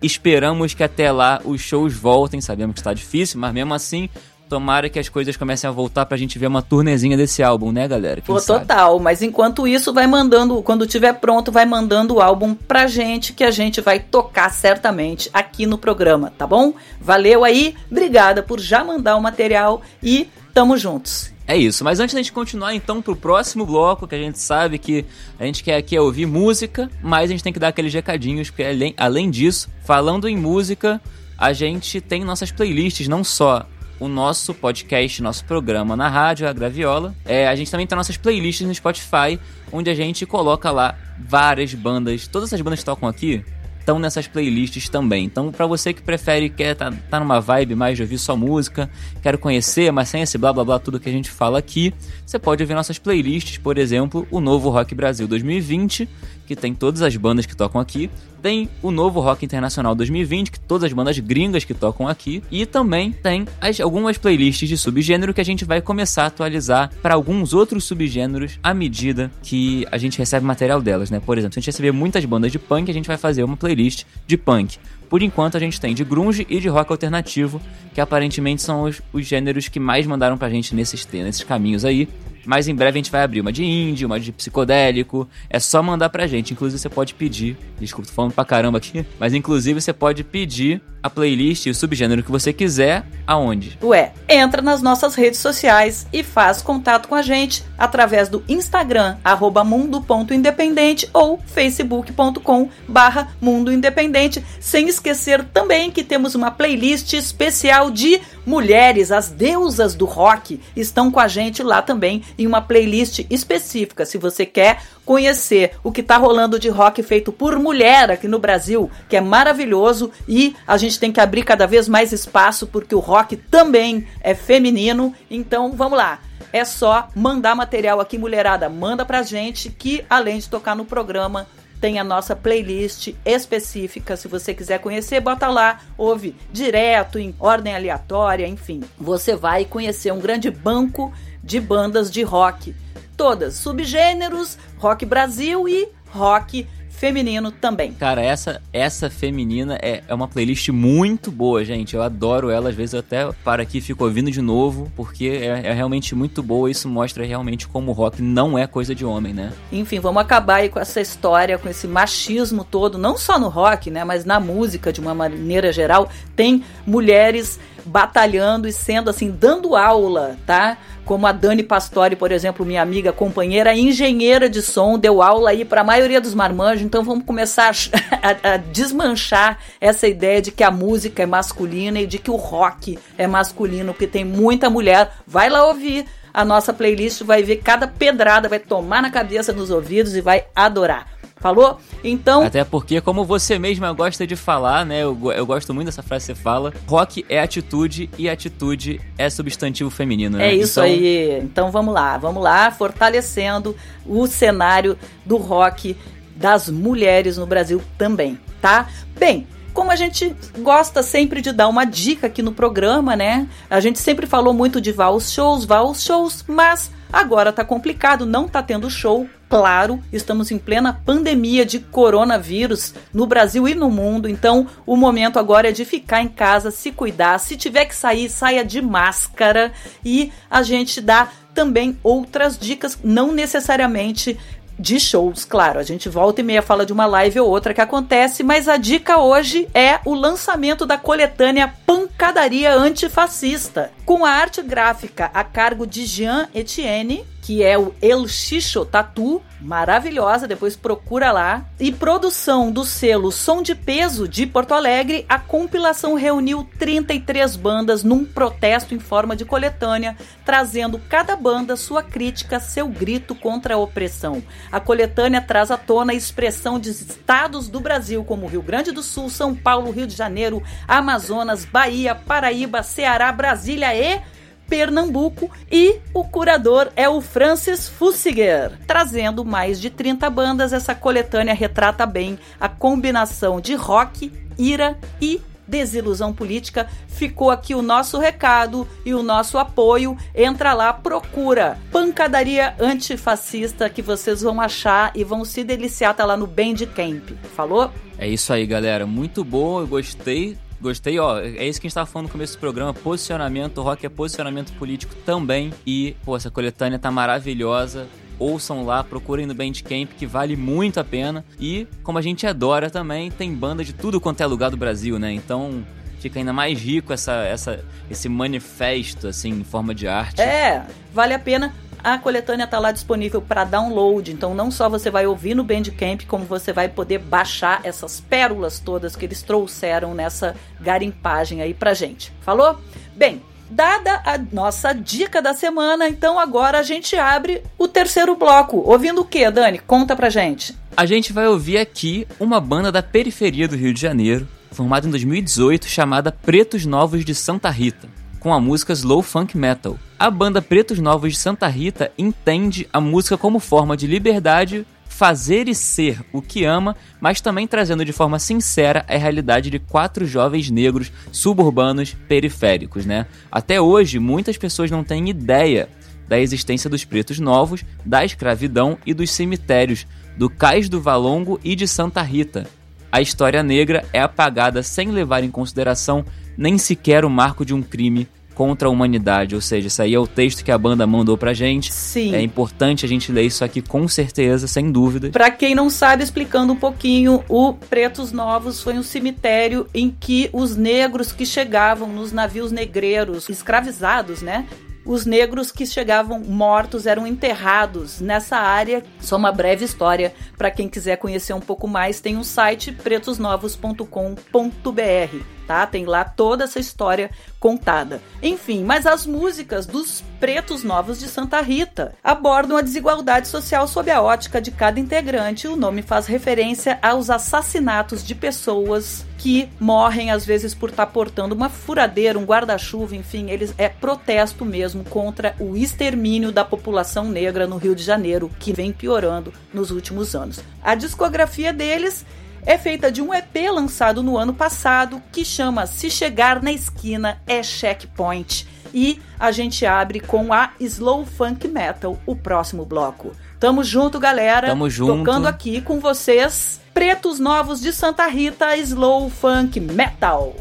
Esperamos 0.03 0.75
que 0.75 0.83
até 0.83 1.11
lá 1.11 1.41
os 1.45 1.61
shows 1.61 1.95
voltem, 1.95 2.41
sabemos 2.41 2.75
que 2.75 2.81
está 2.81 2.93
difícil, 2.93 3.41
mas 3.41 3.53
mesmo 3.53 3.73
assim, 3.73 4.09
tomara 4.49 4.89
que 4.89 4.99
as 4.99 5.09
coisas 5.09 5.37
comecem 5.37 5.69
a 5.69 5.73
voltar 5.73 6.07
pra 6.07 6.17
gente 6.17 6.39
ver 6.39 6.47
uma 6.47 6.63
turnezinha 6.63 7.17
desse 7.17 7.43
álbum, 7.43 7.73
né, 7.73 7.87
galera? 7.87 8.21
Quem 8.21 8.35
Pô, 8.35 8.41
sabe? 8.41 8.61
total, 8.61 8.99
mas 8.99 9.23
enquanto 9.23 9.67
isso, 9.67 9.93
vai 9.93 10.07
mandando, 10.07 10.63
quando 10.63 10.87
tiver 10.87 11.13
pronto, 11.15 11.53
vai 11.53 11.67
mandando 11.67 12.15
o 12.15 12.21
álbum 12.21 12.55
pra 12.55 12.87
gente, 12.87 13.33
que 13.33 13.45
a 13.45 13.51
gente 13.51 13.81
vai 13.81 13.99
tocar 13.99 14.51
certamente 14.51 15.29
aqui 15.33 15.67
no 15.67 15.79
programa, 15.79 16.33
tá 16.37 16.47
bom? 16.47 16.75
Valeu 17.01 17.45
aí, 17.45 17.75
obrigada 17.91 18.43
por 18.43 18.61
já 18.61 18.85
mandar 18.85 19.17
o 19.17 19.23
material 19.23 19.83
e 20.03 20.29
tamo 20.55 20.77
juntos. 20.77 21.35
É 21.49 21.57
isso, 21.57 21.85
mas 21.85 22.01
antes 22.01 22.13
da 22.13 22.21
gente 22.21 22.33
continuar 22.33 22.75
então 22.75 23.01
pro 23.01 23.15
próximo 23.15 23.65
bloco, 23.65 24.09
que 24.09 24.17
a 24.17 24.19
gente 24.19 24.39
sabe 24.39 24.79
que 24.79 25.05
a 25.39 25.45
gente 25.45 25.63
quer 25.63 25.77
aqui 25.77 25.95
é 25.95 26.01
ouvir 26.01 26.27
música, 26.27 26.91
mas 27.01 27.31
a 27.31 27.33
gente 27.33 27.45
tem 27.45 27.53
que 27.53 27.59
dar 27.59 27.69
aqueles 27.69 27.95
recadinhos, 27.95 28.51
porque 28.51 28.65
além, 28.65 28.95
além 28.97 29.31
disso, 29.31 29.69
falando 29.85 30.29
em 30.29 30.37
música, 30.37 31.01
a 31.39 31.53
gente 31.53 32.01
tem 32.01 32.25
nossas 32.25 32.51
playlists, 32.51 33.07
não 33.07 33.23
só 33.23 33.65
o 33.99 34.09
nosso 34.09 34.53
podcast, 34.53 35.23
nosso 35.23 35.45
programa 35.45 35.97
na 35.97 36.09
rádio, 36.09 36.49
a 36.49 36.53
Graviola, 36.53 37.15
é, 37.25 37.49
a 37.49 37.55
gente 37.55 37.71
também 37.71 37.87
tem 37.87 37.97
nossas 37.97 38.17
playlists 38.17 38.67
no 38.67 38.75
Spotify, 38.75 39.39
onde 39.73 39.91
a 39.91 39.95
gente 39.95 40.27
coloca 40.27 40.71
lá 40.71 40.97
várias 41.19 41.73
bandas, 41.75 42.27
todas 42.29 42.51
essas 42.51 42.61
bandas 42.61 42.81
que 42.81 42.85
tocam 42.85 43.09
aqui, 43.09 43.45
estão 43.87 44.01
nessas 44.01 44.27
playlists 44.27 44.89
também. 44.89 45.25
Então, 45.25 45.53
pra 45.53 45.65
você 45.65 45.93
que 45.95 46.03
prefere, 46.03 46.51
quer 46.51 46.75
tá, 46.75 46.93
tá 47.09 47.21
numa 47.21 47.41
vibe 47.41 47.77
mais 47.77 47.97
de 47.97 48.03
ouvir 48.03 48.19
só 48.19 48.37
música, 48.37 48.91
quero 49.23 49.39
conhecer, 49.39 49.93
mas 49.93 50.09
sem 50.09 50.23
esse 50.23 50.37
blá 50.37 50.53
blá 50.53 50.65
blá, 50.65 50.79
tudo 50.81 50.99
que 50.99 51.09
a 51.09 51.13
gente 51.13 51.31
fala 51.31 51.59
aqui, 51.59 51.95
você 52.27 52.37
pode 52.37 52.63
ouvir 52.63 52.75
nossas 52.75 52.99
playlists, 52.99 53.59
por 53.59 53.79
exemplo, 53.79 54.27
o 54.29 54.41
novo 54.41 54.71
Rock 54.71 54.93
Brasil 54.93 55.29
2020, 55.29 56.09
que 56.47 56.57
tem 56.57 56.75
todas 56.75 57.03
as 57.03 57.17
bandas 57.17 57.45
que 57.45 57.57
tocam 57.57 57.81
aqui, 57.81 58.11
tem 58.41 58.69
o 58.83 58.91
novo 58.91 59.21
Rock 59.21 59.45
Internacional 59.45 59.95
2020, 59.95 60.53
que 60.53 60.61
todas 60.61 60.85
as 60.85 60.93
bandas 60.93 61.19
gringas 61.19 61.65
que 61.65 61.75
tocam 61.75 62.07
aqui, 62.07 62.43
e 62.51 62.65
também 62.65 63.11
tem 63.11 63.47
as, 63.61 63.81
algumas 63.81 64.17
playlists 64.17 64.69
de 64.69 64.79
subgênero 64.79 65.35
que 65.35 65.41
a 65.41 65.45
gente 65.45 65.65
vai 65.65 65.81
começar 65.81 66.25
a 66.25 66.27
atualizar 66.27 66.93
para 67.03 67.15
alguns 67.15 67.53
outros 67.53 67.85
subgêneros 67.85 68.59
à 68.63 68.73
medida 68.73 69.31
que 69.43 69.85
a 69.91 69.99
gente 69.99 70.19
recebe 70.19 70.47
material 70.47 70.81
delas, 70.81 71.11
né? 71.11 71.21
Por 71.21 71.37
exemplo, 71.37 71.55
se 71.55 71.59
a 71.59 71.61
gente 71.61 71.67
receber 71.67 71.93
muitas 71.93 72.25
bandas 72.25 72.53
de 72.53 72.59
punk, 72.59 72.91
a 72.91 72.95
gente 72.95 73.09
vai 73.09 73.17
fazer 73.17 73.43
uma 73.43 73.57
playlist 73.57 74.05
de 74.27 74.37
punk. 74.37 74.79
Por 75.09 75.23
enquanto 75.23 75.57
a 75.57 75.61
gente 75.61 75.81
tem 75.81 75.95
de 75.95 76.05
grunge 76.05 76.47
e 76.49 76.61
de 76.61 76.69
rock 76.69 76.91
alternativo, 76.91 77.61
que 77.95 78.01
aparentemente 78.01 78.63
são 78.63 78.85
os, 78.85 79.01
os 79.13 79.27
gêneros 79.27 79.69
que 79.69 79.79
mais 79.79 80.07
mandaram 80.07 80.37
pra 80.37 80.51
gente 80.51 80.75
nesses, 80.75 81.07
nesses 81.07 81.45
caminhos 81.45 81.85
aí. 81.85 82.09
Mas 82.47 82.69
em 82.69 82.75
breve 82.75 82.99
a 82.99 83.03
gente 83.03 83.11
vai 83.11 83.23
abrir 83.23 83.41
uma 83.41 83.53
de 83.53 83.65
indie, 83.65 84.07
uma 84.07 84.19
de 84.19 84.33
psicodélico. 84.33 85.29
É 85.51 85.59
só 85.59 85.83
mandar 85.83 86.09
pra 86.09 86.27
gente. 86.27 86.53
Inclusive 86.53 86.79
você 86.79 86.89
pode 86.89 87.15
pedir. 87.15 87.57
Desculpa, 87.79 88.09
tô 88.09 88.15
falando 88.15 88.33
pra 88.33 88.45
caramba 88.45 88.79
aqui. 88.79 89.05
Mas 89.19 89.35
inclusive 89.35 89.81
você 89.81 89.93
pode 89.93 90.25
pedir 90.25 90.81
a 91.07 91.11
playlist 91.11 91.67
e 91.67 91.71
o 91.71 91.75
subgênero 91.75 92.23
que 92.23 92.31
você 92.31 92.53
quiser. 92.53 93.05
Aonde? 93.27 93.79
Ué, 93.83 94.13
entra 94.29 94.61
nas 94.61 94.83
nossas 94.83 95.15
redes 95.15 95.41
sociais 95.41 96.07
e 96.13 96.23
faz 96.23 96.63
contato 96.63 97.09
com 97.09 97.15
a 97.15 97.23
gente 97.23 97.65
através 97.79 98.29
do 98.29 98.43
Instagram, 98.49 99.17
arroba 99.25 99.65
mundo.independente 99.65 101.09
ou 101.13 101.39
facebook.com 101.47 102.69
barra 102.89 103.29
mundo 103.41 103.73
independente, 103.73 104.45
sem 104.61 104.89
esquecer 104.89 105.45
também 105.45 105.91
que 105.91 106.03
temos 106.05 106.35
uma 106.35 106.51
playlist 106.51 107.13
especial 107.13 107.91
de 107.91 108.21
mulheres, 108.47 109.11
as 109.11 109.29
deusas 109.29 109.95
do 109.95 110.07
rock, 110.07 110.61
estão 110.77 111.11
com 111.11 111.19
a 111.21 111.27
gente 111.27 111.63
lá 111.63 111.83
também 111.83 112.23
em 112.39 112.47
uma 112.47 112.63
playlist 112.63 113.27
específica. 113.29 114.07
Se 114.07 114.17
você 114.17 114.47
quer 114.47 114.81
conhecer 115.05 115.73
o 115.83 115.93
que 115.93 116.03
tá 116.03 116.17
rolando 116.17 116.59
de 116.59 116.69
rock 116.69 117.03
feito 117.03 117.33
por 117.33 117.59
mulher 117.59 118.11
aqui 118.11 118.29
no 118.29 118.39
Brasil, 118.39 118.91
que 119.09 119.17
é 119.17 119.21
maravilhoso 119.21 120.11
e 120.29 120.55
a 120.67 120.77
gente 120.77 120.99
tem 120.99 121.13
que 121.13 121.21
abrir 121.21 121.43
cada 121.43 121.67
vez 121.67 121.89
mais 121.89 122.13
espaço 122.13 122.67
porque 122.67 122.95
o 122.95 123.01
rock 123.01 123.37
também 123.37 124.07
é 124.21 124.35
feminino. 124.35 125.15
Então, 125.31 125.73
vamos 125.73 125.99
lá. 125.99 126.21
É 126.53 126.65
só 126.65 127.09
mandar 127.15 127.55
material 127.55 128.01
aqui, 128.01 128.17
mulherada. 128.17 128.69
Manda 128.69 129.05
pra 129.05 129.23
gente 129.23 129.71
que, 129.71 130.05
além 130.09 130.39
de 130.39 130.49
tocar 130.49 130.75
no 130.75 130.85
programa, 130.85 131.47
tem 131.87 132.01
a 132.01 132.05
nossa 132.05 132.35
playlist 132.35 133.15
específica. 133.25 134.17
Se 134.17 134.27
você 134.27 134.53
quiser 134.53 134.81
conhecer, 134.81 135.21
bota 135.21 135.47
lá, 135.47 135.83
ouve 135.97 136.35
direto, 136.51 137.17
em 137.17 137.33
ordem 137.39 137.77
aleatória, 137.77 138.45
enfim. 138.45 138.83
Você 138.99 139.37
vai 139.37 139.65
conhecer 139.65 140.13
um 140.13 140.19
grande 140.19 140.51
banco 140.51 141.13
de 141.45 141.61
bandas 141.61 142.11
de 142.11 142.25
rock. 142.25 142.75
Todas, 143.17 143.55
subgêneros, 143.55 144.59
rock 144.79 145.07
Brasil 145.07 145.69
e 145.69 145.89
rock 146.11 146.67
feminino 146.97 147.51
também. 147.51 147.93
Cara, 147.93 148.23
essa 148.23 148.61
essa 148.73 149.11
feminina 149.11 149.79
é, 149.83 150.03
é 150.09 150.15
uma 150.15 150.27
playlist 150.27 150.69
muito 150.71 151.31
boa, 151.31 151.65
gente. 151.65 151.95
Eu 151.95 152.03
adoro 152.03 152.51
ela. 152.51 152.71
Às 152.71 152.75
vezes 152.75 152.95
eu 152.95 153.01
até 153.01 153.31
paro 153.45 153.63
aqui 153.63 153.79
e 153.79 153.81
fico 153.81 154.05
ouvindo 154.05 154.31
de 154.31 154.41
novo, 154.41 154.91
porque 154.97 155.27
é, 155.27 155.69
é 155.69 155.73
realmente 155.73 156.15
muito 156.15 156.43
boa. 156.43 156.71
Isso 156.71 156.89
mostra 156.89 157.25
realmente 157.25 157.69
como 157.69 157.91
o 157.91 157.95
rock 157.95 158.23
não 158.23 158.59
é 158.59 158.67
coisa 158.67 158.95
de 158.95 159.05
homem, 159.05 159.33
né? 159.33 159.53
Enfim, 159.71 160.01
vamos 160.01 160.23
acabar 160.23 160.57
aí 160.57 160.69
com 160.69 160.81
essa 160.81 161.01
história, 161.01 161.59
com 161.59 161.69
esse 161.69 161.87
machismo 161.87 162.65
todo, 162.65 162.99
não 162.99 163.17
só 163.17 163.39
no 163.39 163.49
rock, 163.49 163.91
né, 163.91 164.05
mas 164.05 164.25
na 164.25 164.41
música 164.41 164.93
de 164.93 165.01
uma 165.01 165.15
maneira 165.15 165.73
geral. 165.73 166.09
Tem 166.35 166.65
mulheres 166.87 167.59
batalhando 167.87 168.67
e 168.69 168.73
sendo 168.73 169.09
assim, 169.09 169.31
dando 169.31 169.77
aula, 169.77 170.37
tá? 170.45 170.77
Como 171.05 171.27
a 171.27 171.33
Dani 171.33 171.63
Pastori, 171.63 172.17
por 172.17 172.33
exemplo, 172.33 172.67
minha 172.67 172.83
amiga, 172.83 173.13
companheira, 173.13 173.73
engenheira 173.75 174.51
de 174.51 174.61
som, 174.61 174.99
deu 174.99 175.23
aula 175.23 175.51
aí 175.51 175.65
para 175.65 175.83
a 175.83 175.85
maioria 175.85 176.21
dos 176.21 176.35
marmanjos. 176.35 176.85
Então 176.85 177.05
vamos 177.05 177.25
começar 177.25 177.71
a, 178.21 178.55
a, 178.55 178.57
desmanchar 178.57 179.59
essa 179.81 180.09
ideia 180.09 180.43
de 180.43 180.51
que 180.51 180.65
a 180.65 180.71
música 180.71 181.23
é 181.23 181.27
masculina 181.27 182.01
e 182.01 182.07
de 182.07 182.19
que 182.19 182.31
o 182.31 182.37
rock 182.37 182.99
é 183.17 183.27
masculino, 183.27 183.93
porque 183.93 184.09
tem 184.09 184.25
muita 184.25 184.69
mulher. 184.69 185.13
Vai 185.27 185.49
lá 185.49 185.65
ouvir 185.65 186.07
a 186.37 186.45
nossa 186.45 186.71
playlist, 186.71 187.23
vai 187.23 187.43
ver 187.43 187.57
cada 187.57 187.89
pedrada, 187.89 188.47
vai 188.47 188.59
tomar 188.59 189.01
na 189.01 189.11
cabeça, 189.11 189.55
nos 189.55 189.71
ouvidos 189.71 190.15
e 190.15 190.21
vai 190.21 190.45
adorar. 190.55 191.07
Falou? 191.37 191.79
Então. 192.03 192.43
Até 192.43 192.65
porque, 192.65 193.01
como 193.01 193.25
você 193.25 193.59
mesma 193.59 193.93
gosta 193.93 194.27
de 194.27 194.35
falar, 194.35 194.87
né? 194.87 195.03
Eu, 195.03 195.19
eu 195.33 195.47
gosto 195.47 195.75
muito 195.75 195.87
dessa 195.87 196.03
frase 196.03 196.27
que 196.27 196.35
você 196.35 196.43
fala. 196.43 196.73
Rock 196.87 197.27
é 197.29 197.39
atitude 197.39 198.09
e 198.17 198.29
atitude 198.29 199.01
é 199.19 199.29
substantivo 199.29 199.91
feminino, 199.91 200.39
né? 200.39 200.49
É 200.49 200.55
isso 200.55 200.81
então... 200.81 200.85
aí. 200.85 201.39
Então 201.43 201.71
vamos 201.71 201.93
lá, 201.93 202.17
vamos 202.17 202.43
lá, 202.43 202.71
fortalecendo 202.71 203.77
o 204.07 204.27
cenário 204.27 204.99
do 205.25 205.37
rock 205.37 205.97
das 206.35 206.69
mulheres 206.71 207.37
no 207.37 207.47
Brasil 207.47 207.83
também, 207.99 208.39
tá? 208.61 208.89
Bem, 209.19 209.47
como 209.73 209.91
a 209.91 209.97
gente 209.97 210.35
gosta 210.61 211.03
sempre 211.03 211.43
de 211.43 211.53
dar 211.53 211.69
uma 211.69 211.85
dica 211.85 212.29
aqui 212.29 212.41
no 212.43 212.53
programa, 212.53 213.15
né? 213.15 213.47
A 213.69 213.79
gente 213.79 213.99
sempre 213.99 214.27
falou 214.27 214.55
muito 214.55 214.81
de 214.81 214.91
vá 214.91 215.07
aos 215.07 215.31
shows, 215.31 215.67
vá 215.67 215.79
aos 215.79 216.03
shows, 216.03 216.45
mas 216.49 216.91
agora 217.13 217.53
tá 217.53 217.63
complicado, 217.63 218.25
não 218.25 218.49
tá 218.49 218.63
tendo 218.63 218.89
show 218.89 219.29
Claro, 219.49 220.03
estamos 220.13 220.51
em 220.51 220.59
plena 220.59 220.93
pandemia 220.93 221.65
de 221.65 221.79
coronavírus 221.79 222.93
no 223.15 223.27
Brasil 223.27 223.69
e 223.69 223.77
no 223.77 223.89
mundo, 223.89 224.29
então 224.29 224.67
o 224.85 224.97
momento 224.97 225.39
agora 225.39 225.69
é 225.69 225.73
de 225.73 225.85
ficar 225.85 226.21
em 226.21 226.29
casa, 226.29 226.73
se 226.73 226.91
cuidar. 226.91 227.39
Se 227.39 227.57
tiver 227.57 227.85
que 227.85 227.95
sair, 227.95 228.29
saia 228.29 228.65
de 228.65 228.83
máscara 228.83 229.73
e 230.05 230.33
a 230.51 230.65
gente 230.65 231.01
dá 231.01 231.29
também 231.55 231.97
outras 232.03 232.59
dicas, 232.59 232.99
não 233.05 233.31
necessariamente 233.31 234.37
de 234.79 234.99
shows, 234.99 235.45
claro. 235.45 235.79
A 235.79 235.83
gente 235.85 236.09
volta 236.09 236.41
e 236.41 236.45
meia 236.45 236.61
fala 236.61 236.85
de 236.85 236.93
uma 236.93 237.07
live 237.07 237.41
ou 237.41 237.49
outra 237.49 237.73
que 237.73 237.81
acontece, 237.81 238.43
mas 238.43 238.69
a 238.69 238.77
dica 238.77 239.19
hoje 239.19 239.69
é 239.73 240.01
o 240.05 240.13
lançamento 240.13 240.85
da 240.85 240.99
coletânea 240.99 241.73
Pancadaria 241.87 242.75
Antifascista, 242.75 243.93
com 244.05 244.25
a 244.25 244.31
arte 244.31 244.61
gráfica 244.61 245.31
a 245.33 245.45
cargo 245.45 245.87
de 245.87 246.05
Jean 246.05 246.49
Etienne 246.53 247.25
que 247.47 247.63
é 247.63 247.79
o 247.79 247.95
El 248.03 248.27
Xixo 248.27 248.85
Tatu, 248.85 249.41
maravilhosa, 249.61 250.49
depois 250.49 250.75
procura 250.75 251.31
lá. 251.31 251.65
E 251.79 251.93
produção 251.93 252.73
do 252.73 252.85
selo 252.85 253.31
Som 253.31 253.63
de 253.63 253.73
Peso 253.73 254.27
de 254.27 254.49
Porto 254.49 254.75
Alegre, 254.75 255.25
a 255.29 255.39
compilação 255.39 256.15
reuniu 256.15 256.69
33 256.77 257.55
bandas 257.55 258.03
num 258.03 258.25
protesto 258.25 258.97
em 258.97 258.99
forma 258.99 259.37
de 259.37 259.45
coletânea, 259.45 260.17
trazendo 260.45 261.01
cada 261.09 261.37
banda 261.37 261.77
sua 261.77 262.03
crítica, 262.03 262.59
seu 262.59 262.89
grito 262.89 263.33
contra 263.33 263.77
a 263.77 263.79
opressão. 263.79 264.43
A 264.73 264.81
coletânea 264.81 265.41
traz 265.41 265.71
à 265.71 265.77
tona 265.77 266.11
a 266.11 266.17
expressão 266.17 266.81
de 266.81 266.91
estados 266.91 267.69
do 267.69 267.79
Brasil, 267.79 268.25
como 268.25 268.49
Rio 268.49 268.61
Grande 268.61 268.91
do 268.91 269.05
Sul, 269.05 269.31
São 269.31 269.55
Paulo, 269.55 269.93
Rio 269.93 270.09
de 270.09 270.17
Janeiro, 270.17 270.65
Amazonas, 270.89 271.65
Bahia, 271.65 272.13
Paraíba, 272.13 272.83
Ceará, 272.83 273.31
Brasília 273.31 273.95
e 273.95 274.21
Pernambuco 274.69 275.51
e 275.71 275.97
o 276.13 276.25
curador 276.25 276.91
é 276.97 277.09
o 277.09 277.21
Francis 277.21 277.89
Fussiger. 277.89 278.79
Trazendo 278.87 279.45
mais 279.45 279.81
de 279.81 279.91
30 279.91 280.29
bandas, 280.31 280.73
essa 280.73 280.95
coletânea 280.95 281.55
retrata 281.55 282.05
bem 282.07 282.39
a 282.61 282.69
combinação 282.69 283.61
de 283.61 283.75
rock, 283.75 284.33
ira 284.59 284.99
e 285.21 285.41
desilusão 285.67 286.33
política. 286.33 286.89
Ficou 287.09 287.51
aqui 287.51 287.75
o 287.75 287.83
nosso 287.83 288.19
recado 288.19 288.87
e 289.05 289.15
o 289.15 289.23
nosso 289.23 289.59
apoio. 289.59 290.17
Entra 290.35 290.73
lá, 290.73 290.93
procura 290.93 291.79
Pancadaria 291.91 292.75
Antifascista 292.79 293.89
que 293.89 294.03
vocês 294.03 294.43
vão 294.43 294.61
achar 294.61 295.11
e 295.15 295.25
vão 295.25 295.45
se 295.45 295.65
deliciar. 295.65 296.15
Tá 296.15 296.25
lá 296.25 296.37
no 296.37 296.47
Bandcamp. 296.47 297.31
Falou? 297.55 297.91
É 298.19 298.29
isso 298.29 298.53
aí, 298.53 298.67
galera. 298.67 299.07
Muito 299.07 299.45
bom, 299.45 299.81
eu 299.81 299.87
gostei. 299.87 300.57
Gostei, 300.81 301.19
ó. 301.19 301.39
É 301.39 301.67
isso 301.67 301.81
que 301.81 301.87
a 301.87 301.89
gente 301.89 301.95
tava 301.95 302.07
falando 302.07 302.27
no 302.27 302.33
começo 302.33 302.57
do 302.57 302.61
programa. 302.61 302.93
Posicionamento, 302.93 303.83
rock 303.83 304.05
é 304.05 304.09
posicionamento 304.09 304.73
político 304.75 305.15
também. 305.25 305.73
E, 305.87 306.17
pô, 306.25 306.37
essa 306.37 306.51
coletânea 306.51 306.99
tá 306.99 307.11
maravilhosa. 307.11 308.07
Ouçam 308.39 308.85
lá, 308.85 309.03
procurem 309.03 309.47
no 309.47 309.55
Bandcamp, 309.55 310.11
que 310.11 310.27
vale 310.27 310.57
muito 310.57 311.01
a 311.01 311.05
pena. 311.05 311.45
E, 311.59 311.87
como 312.03 312.19
a 312.19 312.23
gente 312.23 312.47
adora 312.47 312.91
também, 312.91 313.31
tem 313.31 313.55
banda 313.55 313.83
de 313.83 313.95
tudo 313.95 314.21
quanto 314.21 314.43
é 314.43 314.47
lugar 314.47 314.71
do 314.71 314.77
Brasil, 314.77 315.19
né? 315.19 315.33
Então, 315.33 315.83
fica 316.21 316.39
ainda 316.39 316.53
mais 316.53 316.79
rico 316.79 317.13
essa, 317.13 317.33
essa, 317.45 317.83
esse 318.11 318.29
manifesto, 318.29 319.27
assim, 319.29 319.51
em 319.51 319.65
forma 319.65 319.95
de 319.95 320.07
arte. 320.07 320.43
É, 320.43 320.85
vale 321.15 321.33
a 321.33 321.39
pena. 321.39 321.75
A 322.07 322.19
coletânea 322.19 322.63
está 322.63 322.79
lá 322.79 322.93
disponível 322.93 323.43
para 323.43 323.65
download, 323.65 324.31
então 324.31 324.55
não 324.55 324.71
só 324.71 324.89
você 324.89 325.11
vai 325.11 325.27
ouvir 325.27 325.57
no 325.57 325.65
Bandcamp, 325.65 326.23
como 326.29 326.45
você 326.45 326.73
vai 326.73 326.89
poder 326.89 327.19
baixar 327.19 327.81
essas 327.83 328.21
pérolas 328.21 328.79
todas 328.79 329.17
que 329.17 329.25
eles 329.25 329.43
trouxeram 329.43 330.15
nessa 330.15 330.55
garimpagem 330.81 331.63
aí 331.63 331.75
pra 331.75 331.95
gente. 331.95 332.33
Falou? 332.43 332.79
Bem, 333.17 333.43
dada 333.69 334.23
a 334.25 334.39
nossa 334.39 334.93
dica 334.93 335.43
da 335.43 335.53
semana, 335.53 336.09
então 336.09 336.39
agora 336.39 336.79
a 336.79 336.85
gente 336.85 337.17
abre 337.17 337.65
o 337.77 337.89
terceiro 337.89 338.37
bloco. 338.37 338.77
Ouvindo 338.89 339.23
o 339.23 339.25
que, 339.25 339.51
Dani? 339.51 339.81
Conta 339.81 340.15
pra 340.15 340.31
gente. 340.31 340.79
A 340.97 341.07
gente 341.07 341.33
vai 341.33 341.49
ouvir 341.49 341.79
aqui 341.79 342.25
uma 342.39 342.61
banda 342.61 342.93
da 342.93 343.03
periferia 343.03 343.67
do 343.67 343.75
Rio 343.75 343.93
de 343.93 344.01
Janeiro, 344.01 344.47
formada 344.71 345.09
em 345.09 345.11
2018, 345.11 345.89
chamada 345.89 346.31
Pretos 346.31 346.87
Novos 346.87 347.25
de 347.25 347.35
Santa 347.35 347.69
Rita 347.69 348.07
com 348.47 348.53
a 348.53 348.61
música 348.61 348.93
Slow 348.93 349.23
Funk 349.23 349.59
Metal. 349.59 349.99
A 350.17 350.31
banda 350.31 350.63
Pretos 350.63 351.01
Novos 351.01 351.33
de 351.33 351.37
Santa 351.37 351.67
Rita 351.67 352.13
entende 352.17 352.89
a 352.93 353.01
música 353.01 353.37
como 353.37 353.59
forma 353.59 353.97
de 353.97 354.07
liberdade, 354.07 354.87
fazer 355.09 355.67
e 355.67 355.75
ser 355.75 356.25
o 356.33 356.41
que 356.41 356.65
ama, 356.65 356.95
mas 357.21 357.41
também 357.41 357.67
trazendo 357.67 358.05
de 358.05 358.13
forma 358.13 358.39
sincera 358.39 359.05
a 359.09 359.17
realidade 359.17 359.69
de 359.69 359.81
quatro 359.81 360.25
jovens 360.25 360.71
negros 360.71 361.11
suburbanos 361.33 362.15
periféricos, 362.29 363.05
né? 363.05 363.27
Até 363.51 363.81
hoje, 363.81 364.21
muitas 364.21 364.57
pessoas 364.57 364.93
não 364.93 365.03
têm 365.03 365.29
ideia 365.29 365.89
da 366.29 366.39
existência 366.39 366.89
dos 366.89 367.05
pretos 367.05 367.41
novos, 367.41 367.85
da 368.05 368.25
escravidão 368.25 368.97
e 369.05 369.13
dos 369.13 369.33
cemitérios 369.33 370.07
do 370.39 370.49
Cais 370.49 370.89
do 370.89 371.01
Valongo 371.01 371.59
e 371.65 371.75
de 371.75 371.89
Santa 371.89 372.23
Rita. 372.23 372.65
A 373.11 373.21
história 373.21 373.61
negra 373.65 374.05
é 374.13 374.21
apagada 374.21 374.85
sem 374.85 375.11
levar 375.11 375.43
em 375.43 375.51
consideração 375.51 376.25
nem 376.57 376.79
sequer 376.79 377.25
o 377.25 377.31
marco 377.31 377.65
de 377.65 377.75
um 377.75 377.83
crime 377.83 378.29
contra 378.57 378.89
a 378.89 378.91
humanidade, 378.91 379.55
ou 379.55 379.61
seja, 379.61 379.89
isso 379.89 380.01
aí 380.01 380.15
é 380.15 380.19
o 380.19 380.27
texto 380.27 380.65
que 380.65 380.73
a 380.73 380.79
banda 380.79 381.07
mandou 381.07 381.37
pra 381.37 381.53
gente. 381.53 381.93
Sim. 381.93 382.35
É 382.35 382.41
importante 382.41 383.05
a 383.05 383.09
gente 383.09 383.31
ler 383.31 383.43
isso 383.43 383.63
aqui 383.63 383.83
com 383.83 384.09
certeza, 384.09 384.67
sem 384.67 384.91
dúvida. 384.91 385.29
Pra 385.29 385.51
quem 385.51 385.75
não 385.75 385.91
sabe, 385.91 386.25
explicando 386.25 386.73
um 386.73 386.77
pouquinho, 386.77 387.45
o 387.51 387.75
Pretos 387.75 388.33
Novos 388.33 388.83
foi 388.83 388.95
um 388.95 389.03
cemitério 389.03 389.87
em 389.95 390.11
que 390.11 390.49
os 390.55 390.75
negros 390.75 391.33
que 391.33 391.45
chegavam 391.45 392.09
nos 392.09 392.33
navios 392.33 392.73
negreiros, 392.73 393.51
escravizados, 393.51 394.41
né? 394.41 394.67
os 395.05 395.25
negros 395.25 395.71
que 395.71 395.87
chegavam 395.87 396.41
mortos 396.41 397.07
eram 397.07 397.27
enterrados 397.27 398.21
nessa 398.21 398.57
área. 398.57 399.05
Só 399.21 399.37
uma 399.37 399.53
breve 399.53 399.85
história 399.85 400.35
para 400.59 400.71
quem 400.71 400.89
quiser 400.89 401.17
conhecer 401.19 401.53
um 401.53 401.61
pouco 401.61 401.87
mais, 401.87 402.21
tem 402.21 402.37
um 402.37 402.43
site 402.43 402.91
pretosnovos.com.br 402.91 405.56
tá? 405.67 405.87
Tem 405.87 406.05
lá 406.05 406.25
toda 406.25 406.65
essa 406.65 406.79
história 406.79 407.31
contada. 407.59 408.21
Enfim, 408.43 408.85
mas 408.85 409.07
as 409.07 409.27
músicas 409.27 409.87
dos 409.87 410.23
Pretos 410.39 410.85
Novos 410.85 411.19
de 411.19 411.29
Santa 411.29 411.61
Rita 411.61 412.15
abordam 412.23 412.77
a 412.77 412.83
desigualdade 412.83 413.49
social 413.49 413.89
sob 413.89 414.11
a 414.11 414.23
ótica 414.23 414.61
de 414.61 414.71
cada 414.71 415.01
integrante. 415.01 415.67
O 415.67 415.77
nome 415.77 416.03
faz 416.03 416.27
referência 416.27 416.99
aos 417.03 417.31
assassinatos 417.31 418.25
de 418.25 418.35
pessoas 418.35 419.25
que 419.39 419.69
morrem 419.79 420.31
às 420.31 420.45
vezes 420.45 420.75
por 420.75 420.91
estar 420.91 421.07
tá 421.07 421.13
portando 421.13 421.55
uma 421.55 421.69
furadeira, 421.69 422.39
um 422.39 422.45
guarda-chuva, 422.45 423.15
enfim, 423.15 423.51
eles 423.51 423.75
é 423.79 423.89
protesto 423.89 424.65
mesmo 424.65 425.05
contra 425.05 425.55
o 425.59 425.77
extermínio 425.77 426.51
da 426.51 426.65
população 426.65 427.27
negra 427.27 427.67
no 427.67 427.77
Rio 427.77 427.95
de 427.95 428.03
Janeiro, 428.03 428.51
que 428.59 428.73
vem 428.73 428.93
piorando 428.93 429.53
nos 429.73 429.91
últimos 429.91 430.35
anos. 430.35 430.61
A 430.83 430.95
discografia 430.95 431.73
deles 431.73 432.25
é 432.67 432.77
feita 432.77 433.13
de 433.13 433.23
um 433.23 433.33
EP 433.33 433.55
lançado 433.73 434.25
no 434.25 434.37
ano 434.37 434.53
passado 434.53 435.23
que 435.31 435.45
chama 435.45 435.87
Se 435.87 436.11
Chegar 436.11 436.61
na 436.61 436.73
Esquina 436.73 437.41
é 437.47 437.63
Checkpoint. 437.63 438.67
E 438.93 439.21
a 439.39 439.53
gente 439.53 439.87
abre 439.87 440.19
com 440.19 440.53
a 440.53 440.73
Slow 440.81 441.25
Funk 441.25 441.69
Metal, 441.69 442.19
o 442.27 442.35
próximo 442.35 442.85
bloco. 442.85 443.31
Tamo 443.61 443.85
junto, 443.85 444.19
galera. 444.19 444.67
Tamo 444.69 444.91
junto. 444.91 445.19
Tocando 445.19 445.47
aqui 445.47 445.81
com 445.81 446.01
vocês. 446.01 446.81
Pretos 446.93 447.39
Novos 447.39 447.81
de 447.81 447.93
Santa 447.93 448.27
Rita, 448.27 448.77
Slow 448.77 449.31
Funk 449.31 449.79
Metal. 449.79 450.55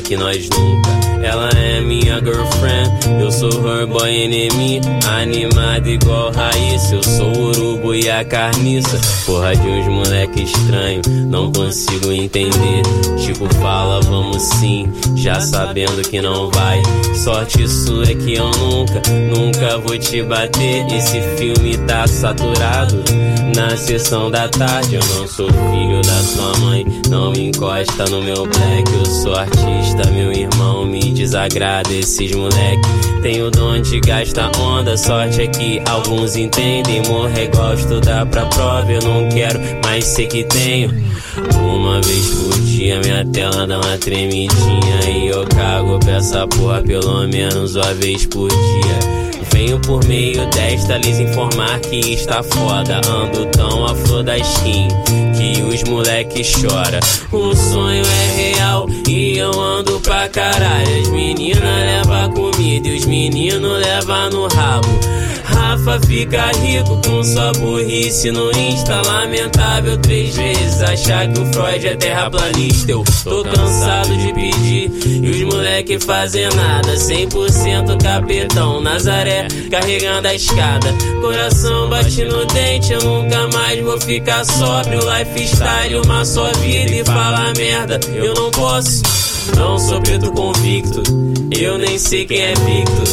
Que 0.00 0.16
nós 0.16 0.48
nunca. 0.50 0.90
Ela 1.22 1.48
é 1.56 1.67
minha 1.80 2.18
girlfriend, 2.20 2.90
eu 3.20 3.30
sou 3.30 3.50
her 3.50 3.86
boy 3.86 4.10
enemy. 4.10 4.80
Animada 5.06 5.88
igual 5.88 6.32
raiz, 6.32 6.92
eu 6.92 7.02
sou 7.02 7.26
o 7.26 7.48
urubu 7.48 7.94
e 7.94 8.10
a 8.10 8.24
carniça. 8.24 8.98
Porra 9.26 9.54
de 9.54 9.66
uns 9.66 9.86
moleque 9.86 10.42
estranho, 10.42 11.02
não 11.28 11.52
consigo 11.52 12.12
entender. 12.12 12.82
Tipo, 13.18 13.52
fala, 13.56 14.00
vamos 14.02 14.42
sim, 14.42 14.90
já 15.14 15.40
sabendo 15.40 16.02
que 16.08 16.20
não 16.20 16.50
vai. 16.50 16.82
Sorte 17.14 17.66
sua 17.68 18.04
é 18.04 18.14
que 18.14 18.34
eu 18.34 18.50
nunca, 18.50 19.02
nunca 19.34 19.78
vou 19.78 19.98
te 19.98 20.22
bater. 20.22 20.86
Esse 20.92 21.20
filme 21.36 21.76
tá 21.86 22.06
saturado. 22.06 23.04
Na 23.54 23.76
sessão 23.76 24.30
da 24.30 24.48
tarde, 24.48 24.96
eu 24.96 25.02
não 25.16 25.26
sou 25.26 25.48
filho 25.48 26.00
da 26.02 26.22
sua 26.22 26.58
mãe. 26.58 26.86
Não 27.08 27.32
encosta 27.34 28.04
no 28.06 28.22
meu 28.22 28.44
black, 28.44 28.92
eu 28.92 29.06
sou 29.06 29.34
artista, 29.34 30.10
meu 30.12 30.32
irmão 30.32 30.84
me 30.84 31.12
desagrada. 31.12 31.67
Esses 31.90 32.32
moleque 32.34 32.88
tem 33.20 33.42
o 33.42 33.50
dom 33.50 33.80
de 33.80 34.00
gastar 34.00 34.50
onda. 34.58 34.96
Sorte 34.96 35.42
é 35.42 35.46
que 35.46 35.82
alguns 35.86 36.34
entendem. 36.34 37.02
Morrer 37.06 37.44
igual 37.44 37.74
estudar 37.74 38.24
pra 38.26 38.46
prova, 38.46 38.90
eu 38.90 39.02
não 39.02 39.28
quero, 39.28 39.60
mas 39.84 40.04
sei 40.04 40.26
que 40.26 40.44
tenho. 40.44 40.90
Uma 41.60 42.00
vez 42.00 42.26
por 42.30 42.60
dia 42.62 43.00
minha 43.00 43.24
tela 43.26 43.66
dá 43.66 43.80
uma 43.80 43.98
tremidinha 43.98 45.10
e 45.10 45.28
eu 45.28 45.46
cago 45.48 45.98
pra 45.98 46.16
essa 46.16 46.46
porra 46.46 46.80
pelo 46.82 47.28
menos 47.28 47.76
uma 47.76 47.94
vez 47.94 48.24
por 48.26 48.48
dia. 48.48 49.27
Venho 49.58 49.80
por 49.80 50.04
meio 50.04 50.48
desta 50.50 50.98
lhes 50.98 51.18
informar 51.18 51.80
que 51.80 52.14
está 52.14 52.44
foda. 52.44 53.00
Ando 53.08 53.44
tão 53.46 53.86
a 53.86 53.92
flor 53.92 54.22
da 54.22 54.38
skin 54.38 54.86
que 55.36 55.60
os 55.62 55.82
moleque 55.82 56.44
chora. 56.44 57.00
O 57.32 57.52
sonho 57.56 58.04
é 58.04 58.36
real 58.36 58.86
e 59.08 59.36
eu 59.36 59.50
ando 59.60 59.98
pra 59.98 60.28
caralho. 60.28 61.00
As 61.00 61.08
meninas 61.08 61.60
levam 61.60 62.30
comida 62.34 62.86
e 62.86 62.98
os 62.98 63.06
meninos 63.06 63.84
levam 63.84 64.30
no 64.30 64.46
rabo. 64.46 64.88
Rafa 65.68 66.00
fica 66.06 66.46
rico 66.62 66.98
com 67.04 67.22
sua 67.22 67.52
burrice 67.52 68.30
no 68.30 68.50
Insta. 68.52 69.02
Lamentável 69.02 69.98
três 69.98 70.34
vezes 70.34 70.80
achar 70.80 71.30
que 71.30 71.38
o 71.38 71.52
Freud 71.52 71.86
é 71.86 71.94
terraplanista. 71.94 72.90
Eu 72.90 73.04
tô 73.22 73.42
cansado 73.42 74.16
de 74.16 74.32
pedir 74.32 74.90
e 75.04 75.30
os 75.30 75.42
moleque 75.42 76.00
fazem 76.00 76.48
nada. 76.56 76.94
100% 76.94 78.02
capetão, 78.02 78.80
Nazaré 78.80 79.46
carregando 79.70 80.28
a 80.28 80.34
escada. 80.34 80.88
Coração 81.20 81.90
bate 81.90 82.24
no 82.24 82.46
dente, 82.46 82.94
eu 82.94 83.02
nunca 83.02 83.48
mais 83.48 83.78
vou 83.84 84.00
ficar 84.00 84.46
sóbrio. 84.46 85.00
Lifestyle, 85.00 85.96
uma 86.02 86.24
só 86.24 86.50
vida 86.62 86.94
e 86.94 87.04
fala 87.04 87.52
merda. 87.58 88.00
Eu 88.14 88.32
não 88.32 88.50
posso. 88.52 89.02
Não 89.56 89.78
sou 89.78 90.00
preto 90.00 90.30
convicto, 90.32 91.02
eu 91.60 91.76
nem 91.76 91.98
sei 91.98 92.24
quem 92.24 92.40
é 92.40 92.54
Victor. 92.54 93.04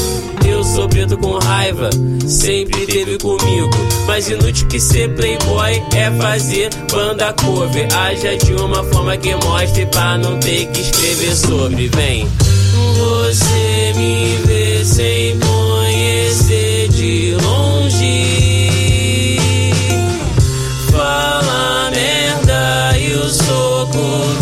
Eu 0.47 0.63
sou 0.63 0.88
preto 0.88 1.17
com 1.17 1.39
raiva, 1.39 1.89
sempre 2.27 2.86
teve 2.86 3.17
comigo. 3.17 3.69
Mas 4.05 4.29
inútil 4.29 4.67
que 4.67 4.79
ser 4.79 5.10
playboy 5.15 5.81
é 5.95 6.12
fazer 6.12 6.69
banda 6.91 7.34
cover. 7.34 7.88
Haja 7.93 8.38
de 8.38 8.53
uma 8.53 8.84
forma 8.84 9.17
que 9.17 9.36
mostre 9.36 9.86
pra 9.88 10.17
não 10.17 10.39
ter 10.39 10.67
que 10.67 10.81
escrever 10.81 11.36
sobre. 11.36 11.88
Vem, 11.88 12.27
você 12.97 13.93
me 13.95 14.38
vê 14.45 14.86
sem 14.86 15.39
conhecer 15.39 16.89
de 16.89 17.36
longe. 17.41 19.39
Fala 20.91 21.89
merda 21.91 22.97
e 22.99 23.13
o 23.13 23.29
soco 23.29 24.35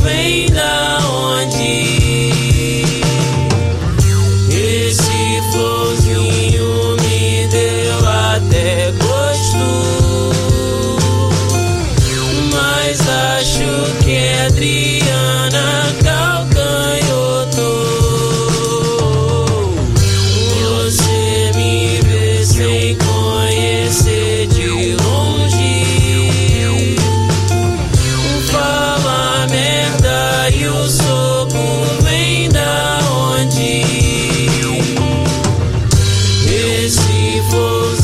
was 37.53 38.02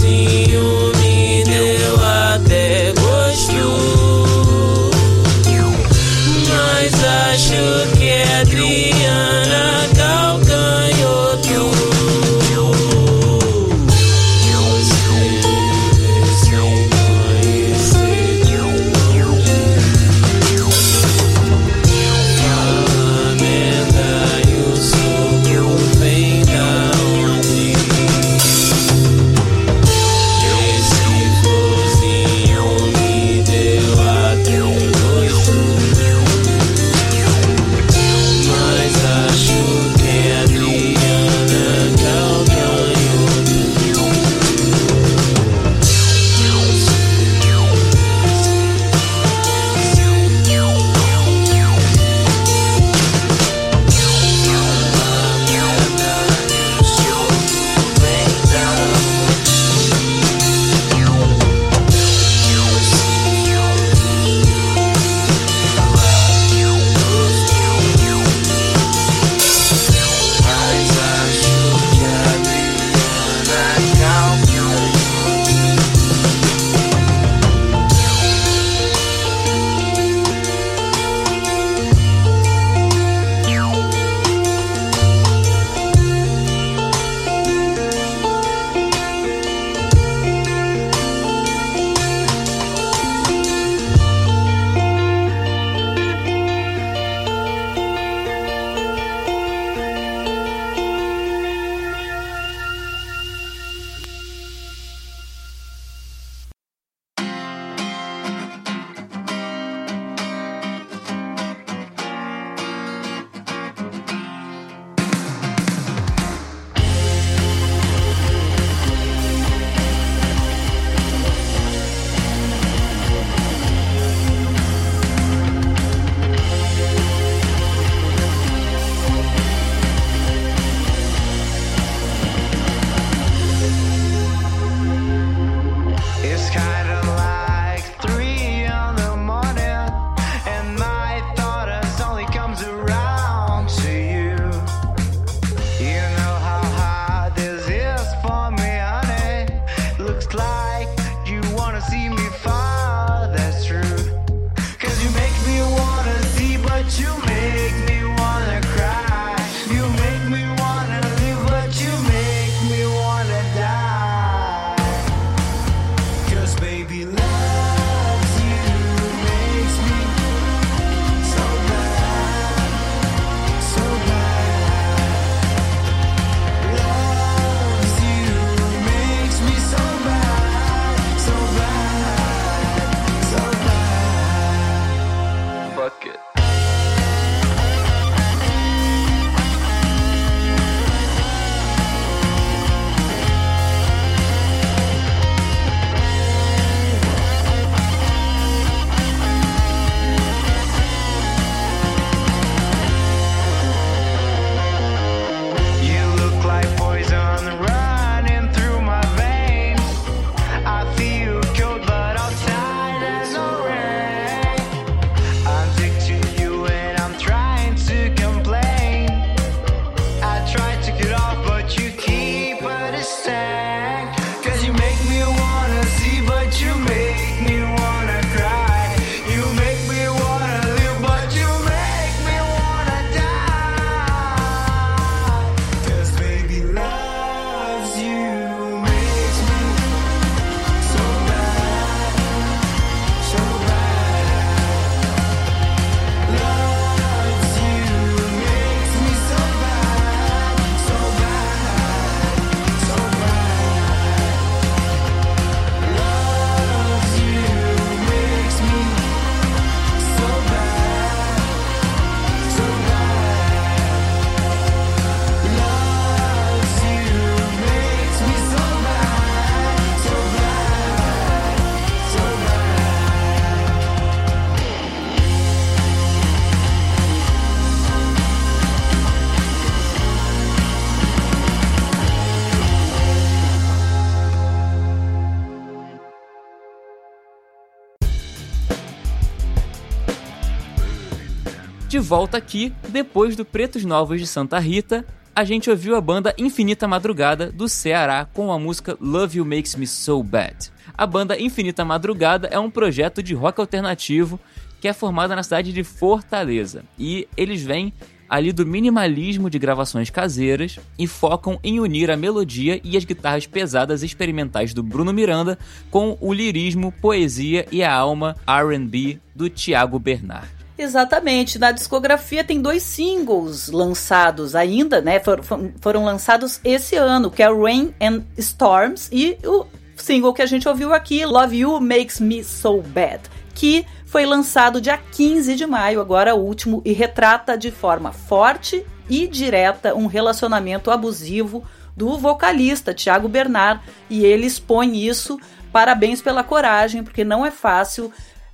volta 292.09 292.37
aqui, 292.37 292.73
depois 292.87 293.35
do 293.35 293.45
Pretos 293.45 293.85
Novos 293.85 294.19
de 294.19 294.25
Santa 294.25 294.57
Rita, 294.57 295.05
a 295.35 295.43
gente 295.43 295.69
ouviu 295.69 295.95
a 295.95 296.01
banda 296.01 296.33
Infinita 296.39 296.87
Madrugada 296.87 297.51
do 297.51 297.69
Ceará 297.69 298.25
com 298.33 298.51
a 298.51 298.57
música 298.57 298.97
Love 298.99 299.37
You 299.37 299.45
Makes 299.45 299.75
Me 299.75 299.85
So 299.85 300.23
Bad. 300.23 300.71
A 300.97 301.05
banda 301.05 301.39
Infinita 301.39 301.85
Madrugada 301.85 302.47
é 302.47 302.57
um 302.57 302.71
projeto 302.71 303.21
de 303.21 303.35
rock 303.35 303.59
alternativo 303.59 304.39
que 304.81 304.87
é 304.87 304.93
formada 304.93 305.35
na 305.35 305.43
cidade 305.43 305.71
de 305.71 305.83
Fortaleza 305.83 306.83
e 306.97 307.27
eles 307.37 307.61
vêm 307.61 307.93
ali 308.27 308.51
do 308.51 308.65
minimalismo 308.65 309.47
de 309.47 309.59
gravações 309.59 310.09
caseiras 310.09 310.79
e 310.97 311.05
focam 311.05 311.59
em 311.63 311.79
unir 311.79 312.09
a 312.09 312.17
melodia 312.17 312.81
e 312.83 312.97
as 312.97 313.05
guitarras 313.05 313.45
pesadas 313.45 314.01
experimentais 314.01 314.73
do 314.73 314.81
Bruno 314.81 315.13
Miranda 315.13 315.59
com 315.91 316.17
o 316.19 316.33
lirismo, 316.33 316.91
poesia 316.91 317.67
e 317.71 317.83
a 317.83 317.93
alma 317.93 318.35
R&B 318.47 319.19
do 319.35 319.47
Thiago 319.47 319.99
Bernard. 319.99 320.58
Exatamente. 320.79 321.59
Na 321.59 321.73
discografia 321.73 322.41
tem 322.41 322.61
dois 322.61 322.83
singles 322.83 323.67
lançados 323.67 324.55
ainda, 324.55 325.01
né? 325.01 325.19
For, 325.19 325.43
for, 325.43 325.59
foram 325.81 326.05
lançados 326.05 326.61
esse 326.63 326.95
ano, 326.95 327.29
que 327.29 327.43
é 327.43 327.53
Rain 327.53 327.93
and 328.01 328.23
Storms 328.37 329.09
e 329.11 329.37
o 329.43 329.65
single 329.97 330.33
que 330.33 330.41
a 330.41 330.45
gente 330.45 330.69
ouviu 330.69 330.93
aqui, 330.93 331.25
Love 331.25 331.57
You 331.57 331.81
Makes 331.81 332.21
Me 332.21 332.45
So 332.45 332.81
Bad, 332.81 333.23
que 333.53 333.85
foi 334.05 334.25
lançado 334.25 334.79
dia 334.79 334.97
15 334.97 335.53
de 335.53 335.65
maio, 335.65 335.99
agora 335.99 336.33
último, 336.33 336.81
e 336.85 336.93
retrata 336.93 337.57
de 337.57 337.71
forma 337.71 338.13
forte 338.13 338.85
e 339.09 339.27
direta 339.27 339.93
um 339.93 340.07
relacionamento 340.07 340.89
abusivo 340.89 341.61
do 341.93 342.17
vocalista 342.17 342.93
Thiago 342.93 343.27
Bernard, 343.27 343.81
e 344.09 344.25
ele 344.25 344.45
expõe 344.45 345.05
isso. 345.05 345.37
Parabéns 345.73 346.21
pela 346.21 346.43
coragem, 346.43 347.03
porque 347.03 347.25
não 347.25 347.45
é 347.45 347.51
fácil 347.51 348.11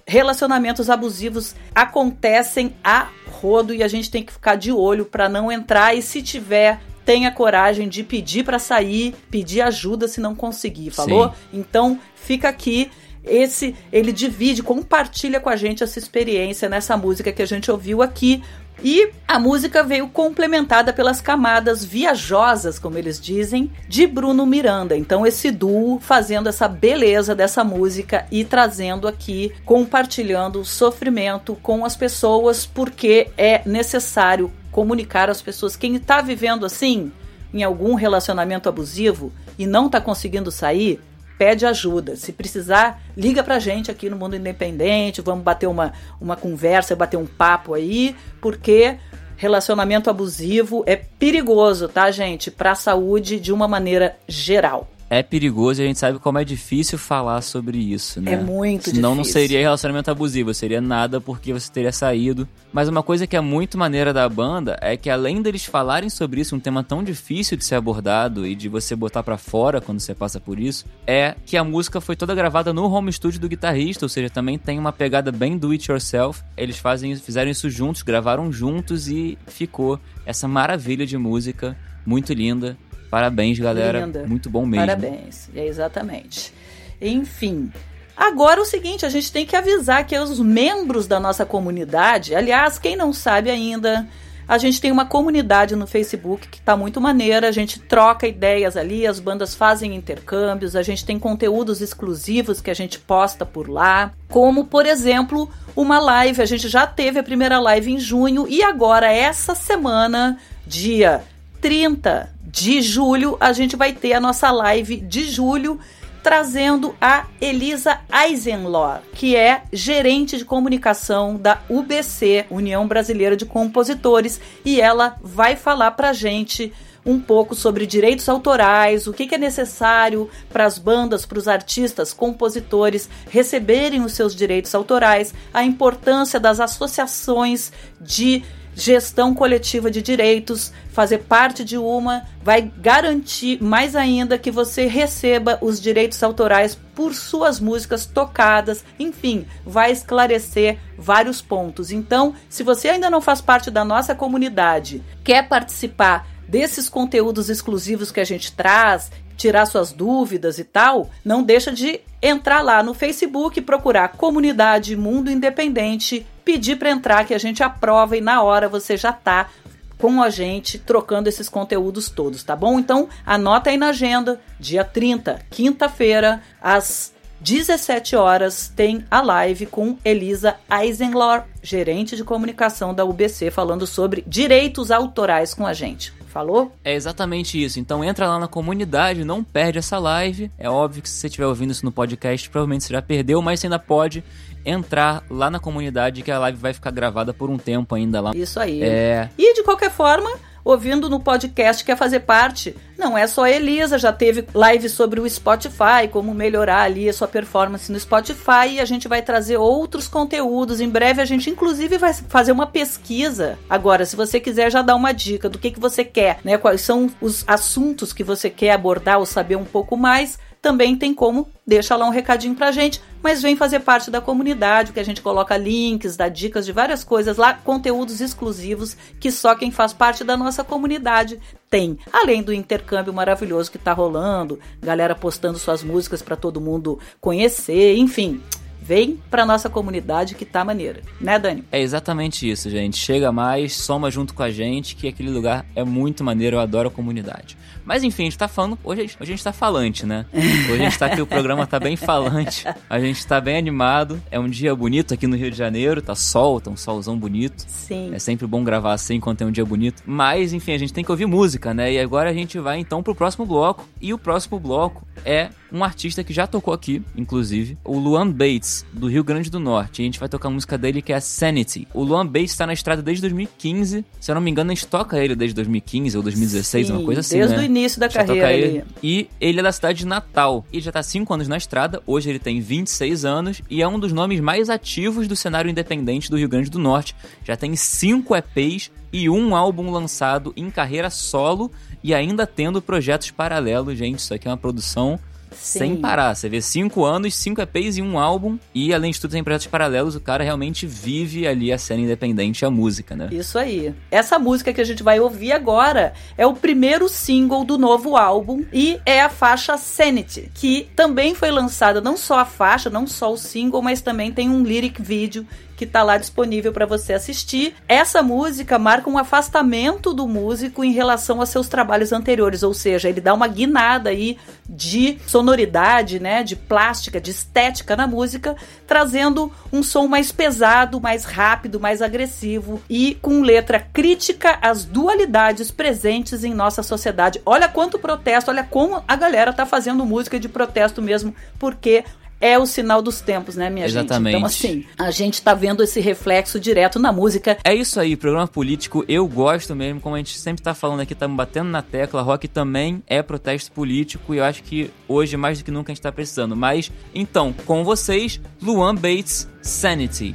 relacionamentos 0.08 0.90
abusivos 0.90 1.56
acontecem 1.74 2.76
a 2.84 3.10
rodo 3.28 3.74
e 3.74 3.84
a 3.84 3.88
gente 3.88 4.12
tem 4.12 4.24
que 4.24 4.32
ficar 4.32 4.56
de 4.56 4.72
olho 4.72 5.06
para 5.06 5.28
não 5.28 5.52
entrar 5.52 5.96
e 5.96 6.02
se 6.02 6.22
tiver 6.22 6.80
tenha 7.04 7.32
coragem 7.32 7.88
de 7.88 8.04
pedir 8.04 8.44
para 8.44 8.58
sair, 8.58 9.16
pedir 9.30 9.62
ajuda 9.62 10.08
se 10.08 10.20
não 10.20 10.34
conseguir, 10.34 10.90
falou? 10.90 11.30
Sim. 11.30 11.36
Então, 11.54 12.00
fica 12.16 12.50
aqui 12.50 12.90
esse 13.26 13.76
ele 13.92 14.12
divide, 14.12 14.62
compartilha 14.62 15.40
com 15.40 15.50
a 15.50 15.56
gente 15.56 15.84
essa 15.84 15.98
experiência 15.98 16.70
nessa 16.70 16.96
música 16.96 17.32
que 17.32 17.42
a 17.42 17.48
gente 17.48 17.72
ouviu 17.72 18.02
aqui. 18.02 18.44
E 18.84 19.12
a 19.28 19.40
música 19.40 19.84
veio 19.84 20.08
complementada 20.10 20.94
pelas 20.94 21.22
camadas 21.22 21.84
viajosas, 21.84 22.78
como 22.78 22.98
eles 22.98 23.20
dizem, 23.20 23.72
de 23.88 24.06
Bruno 24.06 24.46
Miranda. 24.46 24.96
Então, 24.96 25.26
esse 25.26 25.50
duo 25.50 26.00
fazendo 26.00 26.50
essa 26.50 26.68
beleza 26.68 27.34
dessa 27.34 27.64
música 27.64 28.26
e 28.32 28.44
trazendo 28.44 29.08
aqui, 29.08 29.52
compartilhando 29.64 30.60
o 30.60 30.66
sofrimento 30.66 31.56
com 31.62 31.86
as 31.86 31.96
pessoas, 31.96 32.66
porque 32.66 33.30
é 33.38 33.62
necessário 33.66 34.52
comunicar 34.72 35.30
às 35.30 35.42
pessoas. 35.42 35.76
Quem 35.76 35.96
está 35.96 36.22
vivendo 36.22 36.66
assim, 36.66 37.12
em 37.54 37.64
algum 37.64 37.96
relacionamento 37.96 38.68
abusivo 38.68 39.32
e 39.58 39.66
não 39.66 39.86
está 39.86 40.02
conseguindo 40.02 40.52
sair, 40.52 41.00
pede 41.38 41.66
ajuda. 41.66 42.16
Se 42.16 42.32
precisar, 42.32 43.02
liga 43.16 43.44
pra 43.44 43.60
gente 43.60 43.92
aqui 43.92 44.10
no 44.10 44.18
Mundo 44.18 44.36
Independente, 44.36 45.22
vamos 45.22 45.44
bater 45.44 45.68
uma, 45.68 45.94
uma 46.20 46.36
conversa, 46.36 46.96
bater 46.96 47.18
um 47.18 47.26
papo 47.26 47.74
aí, 47.74 48.16
porque 48.42 48.98
relacionamento 49.38 50.10
abusivo 50.10 50.84
é 50.86 50.96
perigoso, 50.96 51.88
tá, 51.90 52.10
gente? 52.12 52.50
Para 52.50 52.72
a 52.72 52.76
saúde 52.76 53.40
de 53.40 53.52
uma 53.52 53.68
maneira 53.68 54.18
geral 54.28 54.88
é 55.10 55.22
perigoso 55.22 55.82
e 55.82 55.84
a 55.84 55.88
gente 55.88 56.00
sabe 56.00 56.20
como 56.20 56.40
é 56.40 56.44
difícil 56.44 56.98
falar 56.98 57.42
sobre 57.42 57.78
isso, 57.78 58.20
né? 58.20 58.34
É 58.34 58.38
muito 58.38 58.90
Senão 58.90 59.12
difícil. 59.12 59.16
não 59.16 59.24
seria 59.24 59.60
relacionamento 59.60 60.10
abusivo, 60.10 60.54
seria 60.54 60.82
nada 60.82 61.22
porque 61.22 61.54
você 61.54 61.72
teria 61.72 61.92
saído. 61.92 62.48
Mas 62.74 62.88
uma 62.88 63.04
coisa 63.04 63.28
que 63.28 63.36
é 63.36 63.42
muito 63.42 63.78
maneira 63.78 64.12
da 64.12 64.28
banda 64.28 64.78
é 64.82 64.98
que 64.98 65.10
além 65.10 65.42
deles 65.42 65.66
falarem 65.66 66.10
sobre 66.10 66.42
isso, 66.42 66.56
um 66.56 66.60
tema 66.60 66.84
tão 66.84 67.04
difícil 67.04 67.58
de 67.58 67.64
ser 67.64 67.76
abordado 67.76 68.46
e 68.46 68.56
de 68.56 68.68
você 68.68 68.96
botar 68.96 69.24
para 69.24 69.38
fora 69.38 69.80
quando 69.80 70.00
você 70.00 70.14
passa 70.14 70.40
por 70.40 70.60
isso, 70.60 70.86
é 71.06 71.36
que 71.46 71.56
a 71.56 71.64
música 71.64 72.02
foi 72.02 72.16
toda 72.16 72.34
gravada 72.34 72.74
no 72.74 72.90
home 72.92 73.14
studio 73.14 73.40
do 73.40 73.48
guitarrista, 73.48 74.06
ou 74.06 74.10
seja, 74.10 74.30
também 74.30 74.58
tem 74.58 74.80
uma 74.80 74.92
pegada 74.92 75.32
bem 75.32 75.58
do 75.58 75.72
it 75.72 75.90
yourself. 75.90 76.42
Eles 76.58 76.78
fazem, 76.78 77.16
fizeram 77.16 77.52
isso 77.52 77.70
juntos, 77.70 78.02
gravaram 78.02 78.52
juntos 78.52 79.08
e 79.08 79.38
ficou 79.48 80.00
essa 80.26 80.48
maravilha 80.48 81.06
de 81.06 81.18
música 81.18 81.78
muito 82.06 82.34
linda 82.34 82.78
Parabéns, 83.16 83.58
galera. 83.58 84.02
Linda. 84.02 84.26
Muito 84.28 84.50
bom 84.50 84.66
mesmo. 84.66 84.86
Parabéns, 84.86 85.50
é 85.56 85.66
exatamente. 85.66 86.54
Enfim. 87.02 87.72
Agora 88.14 88.60
o 88.60 88.66
seguinte, 88.66 89.06
a 89.06 89.10
gente 89.10 89.32
tem 89.32 89.46
que 89.46 89.56
avisar 89.56 90.06
que 90.06 90.20
os 90.20 90.38
membros 90.38 91.08
da 91.08 91.18
nossa 91.18 91.46
comunidade, 91.46 92.36
aliás, 92.36 92.78
quem 92.78 92.98
não 92.98 93.14
sabe 93.14 93.50
ainda, 93.50 94.06
a 94.46 94.58
gente 94.58 94.82
tem 94.82 94.92
uma 94.92 95.06
comunidade 95.06 95.78
no 95.78 95.88
Facebook 95.88 96.50
que 96.50 96.58
está 96.58 96.76
muito 96.76 97.00
maneira, 97.00 97.48
a 97.48 97.54
gente 97.54 97.80
troca 97.80 98.28
ideias 98.28 98.76
ali, 98.76 99.08
as 99.08 99.18
bandas 99.18 99.56
fazem 99.56 99.96
intercâmbios, 99.96 100.76
a 100.76 100.84
gente 100.84 101.06
tem 101.06 101.18
conteúdos 101.18 101.80
exclusivos 101.80 102.60
que 102.60 102.70
a 102.70 102.76
gente 102.76 103.00
posta 103.00 103.46
por 103.46 103.70
lá, 103.70 104.12
como 104.28 104.66
por 104.66 104.86
exemplo, 104.86 105.50
uma 105.74 106.00
live, 106.00 106.42
a 106.42 106.46
gente 106.46 106.68
já 106.68 106.86
teve 106.86 107.18
a 107.18 107.24
primeira 107.24 107.62
live 107.62 107.94
em 107.94 107.98
junho 107.98 108.46
e 108.46 108.62
agora 108.62 109.10
essa 109.10 109.56
semana, 109.56 110.38
dia 110.68 111.24
30 111.62 112.35
de 112.56 112.82
julho, 112.82 113.36
a 113.42 113.52
gente 113.52 113.76
vai 113.76 113.92
ter 113.92 114.14
a 114.14 114.20
nossa 114.22 114.50
live 114.50 114.96
de 114.96 115.26
julho 115.30 115.78
trazendo 116.24 116.96
a 117.02 117.26
Elisa 117.40 118.00
Eisenlohr, 118.12 119.02
que 119.14 119.36
é 119.36 119.64
gerente 119.74 120.38
de 120.38 120.46
comunicação 120.46 121.36
da 121.36 121.62
UBC, 121.70 122.46
União 122.50 122.88
Brasileira 122.88 123.36
de 123.36 123.46
Compositores, 123.46 124.40
e 124.64 124.80
ela 124.80 125.18
vai 125.22 125.58
falar 125.58 125.92
pra 125.92 126.14
gente 126.14 126.74
um 127.06 127.20
pouco 127.20 127.54
sobre 127.54 127.86
direitos 127.86 128.28
autorais, 128.28 129.06
o 129.06 129.14
que, 129.14 129.28
que 129.28 129.36
é 129.36 129.38
necessário 129.38 130.30
para 130.50 130.66
as 130.66 130.80
bandas, 130.80 131.26
para 131.26 131.38
os 131.38 131.48
artistas, 131.48 132.14
compositores 132.14 133.08
receberem 133.30 134.02
os 134.02 134.14
seus 134.14 134.34
direitos 134.34 134.74
autorais, 134.74 135.34
a 135.54 135.64
importância 135.64 136.40
das 136.40 136.60
associações 136.60 137.72
de 138.02 138.44
gestão 138.76 139.34
coletiva 139.34 139.90
de 139.90 140.02
direitos, 140.02 140.72
fazer 140.92 141.20
parte 141.20 141.64
de 141.64 141.78
uma, 141.78 142.24
vai 142.44 142.62
garantir 142.62 143.64
mais 143.64 143.96
ainda 143.96 144.38
que 144.38 144.52
você 144.52 144.86
receba 144.86 145.58
os 145.62 145.82
direitos 145.82 146.22
autorais 146.22 146.78
por 146.94 147.14
suas 147.16 147.60
músicas 147.60 148.06
tocadas, 148.06 148.84
enfim, 149.00 149.46
vai 149.66 149.92
esclarecer 149.92 150.78
vários 150.98 151.42
pontos. 151.42 151.92
Então, 151.92 152.36
se 152.50 152.64
você 152.64 152.90
ainda 152.90 153.10
não 153.10 153.22
faz 153.22 153.40
parte 153.40 153.72
da 153.72 153.86
nossa 153.86 154.14
comunidade, 154.14 155.02
quer 155.24 155.48
participar 155.48 156.28
desses 156.48 156.90
conteúdos 156.90 157.50
exclusivos 157.50 158.12
que 158.12 158.20
a 158.20 158.26
gente 158.26 158.52
traz, 158.52 159.12
tirar 159.36 159.66
suas 159.66 159.92
dúvidas 159.92 160.60
e 160.60 160.64
tal, 160.64 161.10
não 161.24 161.44
deixa 161.44 161.72
de 161.72 162.02
entrar 162.22 162.62
lá 162.62 162.82
no 162.82 162.94
Facebook, 162.94 163.62
procurar 163.62 164.10
Comunidade 164.10 164.96
Mundo 164.96 165.30
Independente, 165.30 166.26
pedir 166.46 166.78
para 166.78 166.92
entrar 166.92 167.26
que 167.26 167.34
a 167.34 167.40
gente 167.40 167.64
aprova 167.64 168.16
e 168.16 168.22
na 168.22 168.42
hora 168.44 168.70
você 168.70 168.96
já 168.96 169.12
tá 169.12 169.50
com 169.98 170.22
a 170.22 170.30
gente 170.30 170.78
trocando 170.78 171.28
esses 171.28 171.50
conteúdos 171.50 172.10
todos, 172.10 172.44
tá 172.44 172.56
bom? 172.56 172.80
Então, 172.80 173.10
anota 173.26 173.72
aí 173.72 173.78
na 173.78 173.90
agenda, 173.90 174.40
dia 174.60 174.84
30, 174.84 175.42
quinta-feira, 175.50 176.42
às 176.62 177.14
17 177.42 178.16
horas, 178.16 178.72
tem 178.76 179.06
a 179.10 179.22
live 179.22 179.66
com 179.66 179.98
Elisa 180.04 180.56
Eisenlor, 180.70 181.44
gerente 181.62 182.16
de 182.16 182.24
comunicação 182.24 182.94
da 182.94 183.06
UBC, 183.06 183.52
falando 183.52 183.86
sobre 183.86 184.24
direitos 184.28 184.92
autorais 184.92 185.54
com 185.54 185.66
a 185.66 185.74
gente. 185.74 186.14
Falou? 186.28 186.76
É 186.84 186.94
exatamente 186.94 187.64
isso. 187.64 187.80
Então 187.80 188.04
entra 188.04 188.28
lá 188.28 188.38
na 188.38 188.48
comunidade, 188.48 189.24
não 189.24 189.42
perde 189.42 189.78
essa 189.78 189.98
live. 189.98 190.52
É 190.58 190.70
óbvio 190.70 191.02
que 191.02 191.10
se 191.10 191.16
você 191.16 191.28
estiver 191.28 191.46
ouvindo 191.46 191.72
isso 191.72 191.86
no 191.86 191.94
podcast, 191.94 192.50
provavelmente 192.50 192.84
você 192.84 192.94
já 192.94 193.02
perdeu, 193.02 193.42
mas 193.42 193.62
você 193.62 193.68
ainda 193.68 193.80
pode 193.80 194.22
entrar 194.66 195.24
lá 195.30 195.50
na 195.50 195.60
comunidade 195.60 196.24
que 196.24 196.32
a 196.32 196.40
live 196.40 196.58
vai 196.58 196.74
ficar 196.74 196.92
gravada 196.92 197.34
por 197.34 197.50
um 197.50 197.58
tempo 197.58 197.96
ainda 197.96 198.20
lá. 198.20 198.32
Isso 198.34 198.60
aí. 198.60 198.82
É... 198.82 199.30
E 199.38 199.54
de 199.54 199.64
qualquer 199.64 199.92
forma, 199.92 200.30
ouvindo 200.66 201.08
no 201.08 201.20
podcast, 201.20 201.86
quer 201.86 201.96
fazer 201.96 202.22
parte. 202.22 202.76
Não 202.98 203.16
é 203.16 203.28
só 203.28 203.44
a 203.44 203.52
Elisa, 203.52 204.00
já 204.00 204.12
teve 204.12 204.46
live 204.52 204.90
sobre 204.90 205.20
o 205.20 205.30
Spotify, 205.30 206.08
como 206.10 206.34
melhorar 206.34 206.82
ali 206.82 207.08
a 207.08 207.14
sua 207.14 207.28
performance 207.28 207.92
no 207.92 208.00
Spotify, 208.00 208.72
e 208.72 208.80
a 208.80 208.86
gente 208.86 209.08
vai 209.08 209.22
trazer 209.22 209.58
outros 209.58 210.08
conteúdos. 210.08 210.82
Em 210.82 210.90
breve 210.90 211.22
a 211.22 211.26
gente 211.26 211.50
inclusive 211.50 212.00
vai 212.00 212.14
fazer 212.14 212.52
uma 212.52 212.66
pesquisa. 212.66 213.60
Agora, 213.70 214.06
se 214.06 214.16
você 214.16 214.40
quiser 214.40 214.72
já 214.72 214.82
dar 214.82 214.96
uma 214.96 215.12
dica 215.12 215.48
do 215.48 215.60
que, 215.60 215.70
que 215.70 215.80
você 215.80 216.04
quer, 216.04 216.40
né? 216.44 216.58
Quais 216.58 216.82
são 216.82 217.12
os 217.22 217.44
assuntos 217.48 218.12
que 218.12 218.24
você 218.24 218.50
quer 218.50 218.72
abordar 218.72 219.20
ou 219.20 219.26
saber 219.26 219.58
um 219.58 219.66
pouco 219.66 219.96
mais, 219.96 220.40
também 220.66 220.96
tem 220.96 221.14
como, 221.14 221.48
deixa 221.66 221.96
lá 221.96 222.08
um 222.08 222.10
recadinho 222.10 222.56
pra 222.56 222.72
gente, 222.72 223.00
mas 223.22 223.40
vem 223.40 223.56
fazer 223.56 223.82
parte 223.82 224.10
da 224.10 224.20
comunidade, 224.20 224.94
que 224.94 225.00
a 225.00 225.04
gente 225.04 225.22
coloca 225.22 225.56
links, 225.56 226.18
dá 226.18 226.28
dicas 226.28 226.66
de 226.66 226.72
várias 226.72 227.04
coisas 227.04 227.38
lá, 227.38 227.54
conteúdos 227.54 228.20
exclusivos 228.20 228.98
que 229.20 229.30
só 229.30 229.54
quem 229.54 229.70
faz 229.70 229.94
parte 229.94 230.24
da 230.24 230.36
nossa 230.36 230.64
comunidade 230.64 231.40
tem. 231.70 232.00
Além 232.12 232.42
do 232.42 232.52
intercâmbio 232.52 233.14
maravilhoso 233.14 233.72
que 233.72 233.78
tá 233.78 233.94
rolando, 233.94 234.60
galera 234.82 235.14
postando 235.14 235.60
suas 235.60 235.84
músicas 235.84 236.24
para 236.24 236.36
todo 236.36 236.60
mundo 236.60 236.98
conhecer, 237.22 237.96
enfim. 237.96 238.42
Vem 238.86 239.20
pra 239.32 239.48
nossa 239.48 239.68
comunidade 239.68 240.36
que 240.36 240.46
tá 240.46 240.64
maneira. 240.64 241.02
Né, 241.20 241.40
Dani? 241.40 241.64
É 241.72 241.82
exatamente 241.82 242.48
isso, 242.48 242.70
gente. 242.70 242.98
Chega 242.98 243.32
mais, 243.32 243.74
soma 243.74 244.12
junto 244.12 244.36
com 244.36 244.44
a 244.44 244.52
gente, 244.52 244.96
que 244.96 245.08
aquele 245.08 245.32
lugar 245.32 245.66
é 245.76 245.84
muito 245.84 246.24
maneiro, 246.24 246.58
eu 246.58 246.60
adoro 246.60 246.90
a 246.90 246.92
comunidade. 246.92 247.58
Mas 247.84 248.04
enfim, 248.04 248.24
a 248.24 248.26
gente 248.26 248.38
tá 248.38 248.48
falando. 248.48 248.78
Hoje, 248.84 249.02
hoje 249.02 249.16
a 249.20 249.26
gente 249.26 249.44
tá 249.44 249.54
falante, 249.54 250.06
né? 250.06 250.26
Hoje 250.34 250.74
a 250.74 250.78
gente 250.78 251.00
tá 251.00 251.08
aqui, 251.08 251.22
o 251.22 251.26
programa 251.26 251.66
tá 251.66 251.80
bem 251.80 251.96
falante. 251.96 252.66
A 252.88 253.00
gente 253.00 253.26
tá 253.26 253.42
bem 253.42 253.58
animado. 253.58 254.22
É 254.30 254.40
um 254.40 254.50
dia 254.50 254.76
bonito 254.76 255.14
aqui 255.14 255.26
no 255.26 255.36
Rio 255.36 255.50
de 255.50 255.58
Janeiro, 255.58 256.02
tá 256.02 256.16
sol, 256.16 256.62
tá 256.62 256.70
um 256.70 256.78
solzão 256.78 257.18
bonito. 257.18 257.64
Sim. 257.68 258.12
É 258.14 258.20
sempre 258.20 258.46
bom 258.46 258.64
gravar 258.64 258.94
assim 258.94 259.20
quando 259.20 259.38
tem 259.38 259.48
um 259.48 259.52
dia 259.52 259.66
bonito. 259.66 260.04
Mas, 260.06 260.54
enfim, 260.54 260.74
a 260.74 260.78
gente 260.78 260.94
tem 260.94 261.04
que 261.04 261.12
ouvir 261.12 261.26
música, 261.26 261.74
né? 261.74 261.94
E 261.94 262.00
agora 262.00 262.30
a 262.30 262.34
gente 262.34 262.60
vai 262.60 262.80
então 262.80 263.02
pro 263.02 263.16
próximo 263.16 263.46
bloco. 263.46 263.88
E 264.02 264.14
o 264.14 264.18
próximo 264.18 264.60
bloco 264.60 265.08
é 265.24 265.50
um 265.76 265.84
artista 265.84 266.24
que 266.24 266.34
já 266.34 266.48
tocou 266.48 266.74
aqui, 266.74 267.02
inclusive, 267.16 267.78
o 267.84 268.00
Luan 268.00 268.32
Bates, 268.32 268.86
do 268.94 269.08
Rio 269.08 269.24
Grande 269.24 269.50
do 269.50 269.60
Norte. 269.60 270.02
E 270.02 270.04
a 270.04 270.06
gente 270.06 270.20
vai 270.20 270.30
tocar 270.30 270.48
a 270.48 270.52
música 270.52 270.78
dele 270.78 271.02
que 271.02 271.12
é 271.12 271.20
Sanity. 271.20 271.88
O 271.94 272.04
Luan 272.04 272.26
Bates 272.26 272.56
tá 272.56 272.66
na 272.66 272.74
estrada 272.74 273.02
desde 273.02 273.22
2015. 273.22 274.06
Se 274.20 274.32
eu 274.32 274.36
não 274.36 274.42
me 274.42 274.50
engano, 274.50 274.72
a 274.72 274.74
gente 274.74 274.88
toca 274.88 275.20
ele 275.20 275.36
desde 275.36 275.54
2015 275.56 276.16
ou 276.16 276.24
2016, 276.24 276.88
Sim, 276.88 276.94
uma 276.94 277.04
coisa 277.04 277.20
assim, 277.20 277.38
desde 277.38 277.56
né? 277.56 277.62
o 277.62 277.66
início 277.66 278.00
da 278.00 278.08
carreira 278.08 278.54
ele. 278.54 278.84
E 279.04 279.28
ele 279.40 279.60
é 279.60 279.64
da 279.64 279.72
cidade 279.72 280.00
de 280.00 280.06
Natal. 280.06 280.66
Ele 280.72 280.82
já 280.82 280.92
tá 280.92 281.04
5 281.04 281.34
anos 281.34 281.48
na 281.48 281.58
estrada, 281.58 282.02
hoje 282.08 282.30
ele 282.30 282.40
tem 282.40 282.62
26 282.62 283.26
anos 283.26 283.62
e 283.70 283.82
é 283.82 283.88
um 283.88 284.00
dos 284.00 284.14
nomes 284.14 284.40
mais 284.40 284.70
ativos 284.70 285.28
do 285.28 285.36
cenário 285.36 285.70
independente 285.70 286.30
do 286.30 286.38
Rio 286.38 286.48
Grande 286.48 286.70
do 286.70 286.80
Norte. 286.80 287.16
Já 287.44 287.58
tem 287.58 287.76
5 287.76 288.34
EPs 288.36 288.92
e 289.12 289.30
um 289.30 289.56
álbum 289.56 289.92
lançado 289.92 290.54
em 290.56 290.70
carreira 290.70 291.10
solo 291.10 291.72
e 292.04 292.14
ainda 292.14 292.46
tendo 292.46 292.82
projetos 292.82 293.32
paralelos, 293.32 293.98
gente. 293.98 294.20
Isso 294.20 294.34
aqui 294.34 294.48
é 294.48 294.52
uma 294.52 294.58
produção 294.58 295.20
Sim. 295.56 295.80
sem 295.80 295.96
parar. 295.98 296.36
Você 296.36 296.50
vê 296.50 296.62
5 296.62 297.04
anos, 297.04 297.36
5 297.36 297.62
EPs 297.62 297.98
e 297.98 298.02
um 298.02 298.20
álbum. 298.20 298.58
E 298.74 298.94
além 298.94 299.12
de 299.12 299.20
tudo, 299.20 299.32
tem 299.32 299.44
projetos 299.44 299.68
paralelos. 299.68 300.16
O 300.16 300.22
cara 300.22 300.44
realmente 300.44 300.86
vive 300.86 301.48
ali 301.48 301.72
a 301.72 301.78
cena 301.78 302.02
independente 302.02 302.62
e 302.62 302.66
a 302.66 302.70
música, 302.70 303.16
né? 303.16 303.30
Isso 303.32 303.58
aí. 303.58 303.94
Essa 304.12 304.38
música 304.40 304.74
que 304.74 304.82
a 304.82 304.86
gente 304.86 305.04
vai 305.04 305.20
ouvir 305.20 305.52
agora 305.52 306.14
é 306.38 306.46
o 306.46 306.54
primeiro 306.54 307.08
single 307.10 307.64
do 307.64 307.78
novo 307.78 308.16
álbum 308.16 308.64
e 308.72 309.00
é 309.06 309.22
a 309.22 309.30
faixa 309.30 309.78
Sanity, 309.78 310.52
que 310.54 310.88
também 310.96 311.36
foi 311.36 311.52
lançada 311.52 312.02
não 312.02 312.18
só 312.18 312.40
a 312.40 312.46
faixa, 312.46 312.90
não 312.90 313.08
só 313.08 313.32
o 313.32 313.38
single, 313.38 313.82
mas 313.82 314.02
também 314.02 314.32
tem 314.32 314.50
um 314.50 314.64
lyric 314.64 315.02
vídeo 315.02 315.46
que 315.76 315.86
tá 315.86 316.04
lá 316.04 316.18
disponível 316.18 316.72
para 316.72 316.86
você 316.86 317.14
assistir. 317.14 317.76
Essa 317.88 318.24
música 318.24 318.80
marca 318.80 319.10
um 319.10 319.18
afastamento 319.18 320.14
do 320.14 320.28
músico 320.28 320.84
em 320.84 320.92
relação 320.92 321.40
aos 321.40 321.50
seus 321.50 321.68
trabalhos 321.68 322.12
anteriores, 322.12 322.64
ou 322.64 322.74
seja, 322.74 323.10
ele 323.10 323.22
dá 323.22 323.34
uma 323.34 323.48
guinada 323.48 324.10
aí 324.10 324.38
de 324.68 325.18
sonoridade, 325.28 326.20
né, 326.20 326.44
de 326.44 326.56
plástica, 326.56 327.22
de 327.22 327.32
estética 327.32 327.96
na 327.96 328.08
música, 328.08 328.56
trazendo 328.88 329.52
um 329.72 329.84
som 329.84 330.08
mais 330.08 330.32
pesado, 330.32 331.00
mais 331.00 331.26
rápido, 331.26 331.80
mais 331.80 332.02
agressivo 332.02 332.82
e 332.90 333.16
com 333.22 333.42
letra 333.42 333.80
crítica 333.80 334.58
às 334.62 334.86
dualidades 334.86 335.72
presentes 335.72 336.44
em 336.44 336.54
nossa 336.54 336.82
sociedade. 336.82 337.42
Olha 337.46 337.68
quanto 337.68 338.00
protesto, 338.00 338.50
olha 338.52 338.64
como 338.64 339.04
a 339.08 339.16
galera 339.16 339.54
tá 339.54 339.66
fazendo 339.66 340.06
música 340.06 340.40
de 340.40 340.50
protesto 340.50 341.02
mesmo, 341.02 341.36
porque 341.60 342.04
é 342.40 342.58
o 342.58 342.66
sinal 342.66 343.02
dos 343.02 343.22
tempos, 343.22 343.56
né, 343.56 343.70
minha 343.70 343.86
Exatamente. 343.86 344.34
gente? 344.34 344.38
Então, 344.38 344.46
assim, 344.46 344.86
a 344.98 345.12
gente 345.12 345.42
tá 345.42 345.54
vendo 345.54 345.84
esse 345.84 346.00
reflexo 346.00 346.60
direto 346.60 347.00
na 347.00 347.12
música. 347.12 347.58
É 347.64 347.74
isso 347.74 348.00
aí, 348.00 348.16
programa 348.16 348.48
político 348.48 349.04
eu 349.08 349.28
gosto 349.28 349.76
mesmo, 349.76 350.00
como 350.00 350.16
a 350.16 350.18
gente 350.18 350.38
sempre 350.38 350.64
tá 350.64 350.74
falando 350.74 351.02
aqui, 351.02 351.14
estamos 351.14 351.36
batendo 351.36 351.70
na 351.70 351.82
tecla, 351.82 352.22
rock 352.22 352.48
também 352.48 353.04
é 353.08 353.22
protesto 353.22 353.72
político 353.72 354.34
e 354.34 354.38
eu 354.38 354.44
acho 354.44 354.64
que 354.64 354.92
hoje 355.08 355.38
mais 355.38 355.60
do 355.60 355.66
que 355.66 355.72
nunca 355.72 355.92
a 355.92 355.96
gente 355.96 356.02
tá 356.02 356.12
precisando. 356.12 356.56
Mas, 356.56 356.92
então, 357.14 357.54
com 357.66 357.84
vocês, 357.84 358.40
Luan 358.62 358.96
Bates, 358.96 359.48
Sanity. 359.62 360.34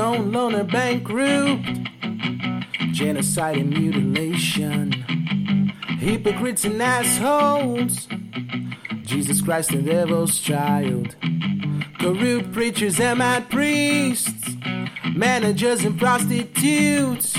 Stone 0.00 0.32
loner 0.32 0.64
bankrupt, 0.64 1.68
genocide 2.90 3.58
and 3.58 3.68
mutilation, 3.68 4.92
hypocrites 5.98 6.64
and 6.64 6.80
assholes, 6.80 8.08
Jesus 9.02 9.42
Christ 9.42 9.72
and 9.72 9.84
devil's 9.84 10.40
child, 10.40 11.14
corrupt 11.98 12.50
preachers 12.50 12.98
and 12.98 13.18
mad 13.18 13.50
priests, 13.50 14.56
managers 15.14 15.84
and 15.84 15.98
prostitutes. 15.98 17.36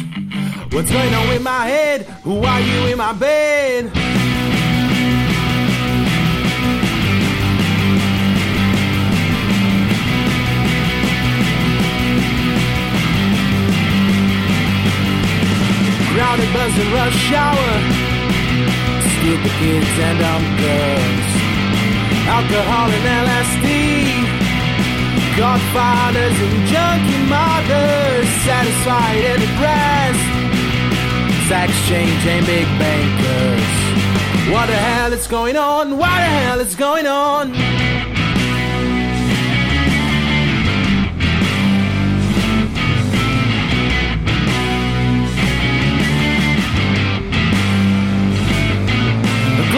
What's 0.69 0.91
going 0.91 1.13
on 1.15 1.29
with 1.29 1.41
my 1.41 1.65
head? 1.65 2.03
Who 2.21 2.43
are 2.43 2.61
you 2.61 2.91
in 2.91 2.99
my 2.99 3.13
bed? 3.13 4.30
Crowded 16.21 16.53
bus 16.53 16.77
and 16.77 16.93
rush 16.93 17.33
hour. 17.33 17.69
Stupid 19.17 19.53
kids 19.57 19.93
and 20.05 20.19
dumb 20.21 20.45
girls. 20.61 21.27
Alcohol 22.37 22.89
and 22.93 23.05
LSD. 23.25 23.67
Godfathers 25.35 26.37
and 26.45 26.57
junkie 26.69 27.25
mothers. 27.25 28.29
Satisfied 28.45 29.23
and 29.31 29.41
depressed. 29.41 30.29
Sex 31.49 31.73
change 31.89 32.23
and 32.27 32.45
big 32.45 32.67
bankers. 32.77 33.71
What 34.53 34.67
the 34.67 34.77
hell 34.77 35.13
is 35.13 35.25
going 35.25 35.57
on? 35.57 35.97
What 35.97 36.17
the 36.21 36.31
hell 36.37 36.59
is 36.59 36.75
going 36.75 37.07
on? 37.07 37.51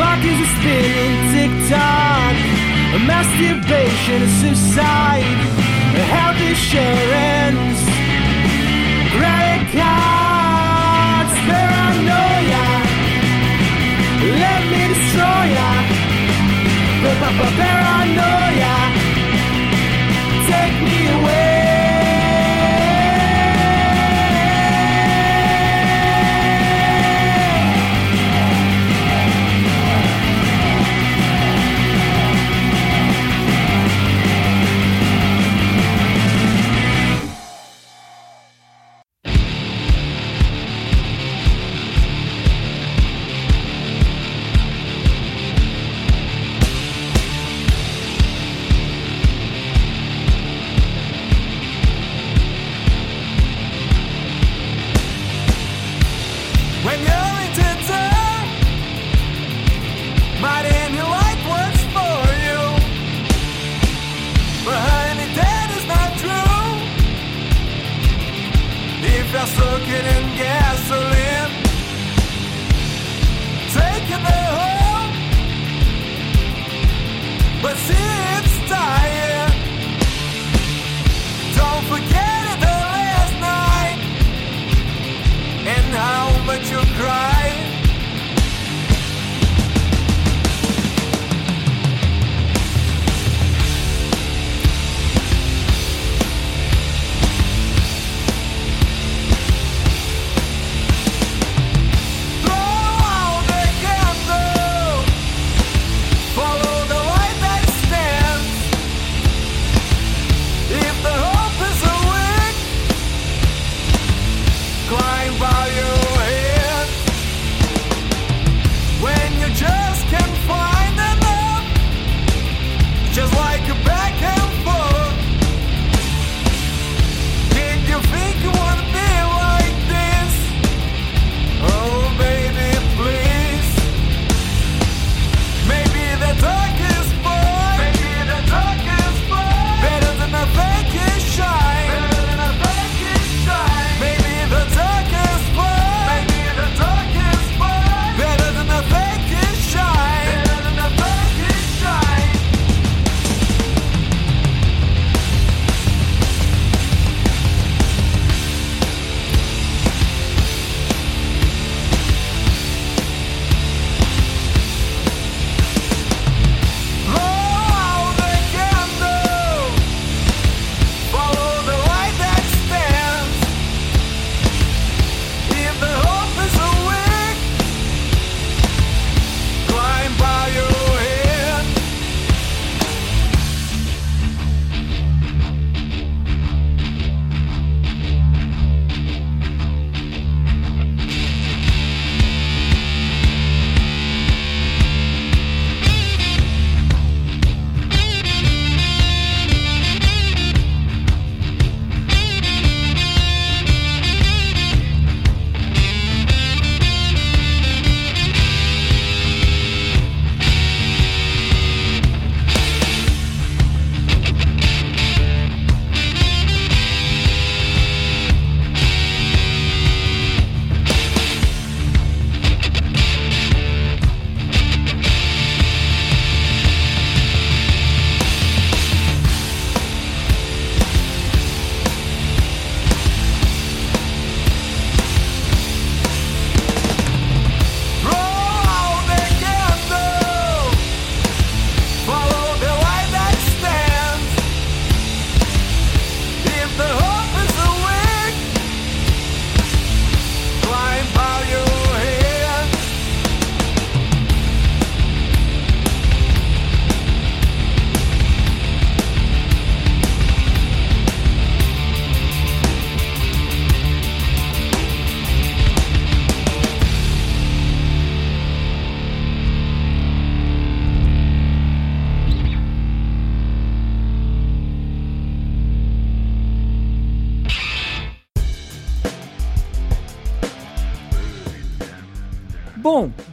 Clock 0.03 0.23
is 0.31 0.39
a 0.47 0.49
spinning 0.55 1.15
tick 1.31 1.53
tock. 1.71 2.35
A 2.97 2.99
masturbation, 3.11 4.19
a 4.27 4.29
suicide, 4.39 5.39
health 6.13 6.39
insurance, 6.51 7.79
credit 9.15 9.63
cards, 9.77 11.33
paranoia. 11.47 12.65
Let 14.43 14.61
me 14.71 14.81
destroy 14.93 15.45
ya. 15.57 15.71
Paranoia. 17.59 19.02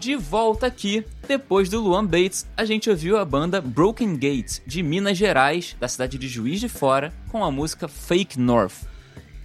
De 0.01 0.17
volta 0.17 0.67
aqui, 0.67 1.05
depois 1.29 1.69
do 1.69 1.79
Luan 1.79 2.07
Bates, 2.07 2.47
a 2.57 2.65
gente 2.65 2.89
ouviu 2.89 3.19
a 3.19 3.25
banda 3.25 3.61
Broken 3.61 4.15
Gates, 4.15 4.63
de 4.67 4.83
Minas 4.83 5.19
Gerais, 5.19 5.77
da 5.79 5.87
cidade 5.87 6.17
de 6.17 6.27
Juiz 6.27 6.59
de 6.59 6.71
Fora, 6.71 7.13
com 7.29 7.45
a 7.45 7.51
música 7.51 7.87
Fake 7.87 8.41
North. 8.41 8.89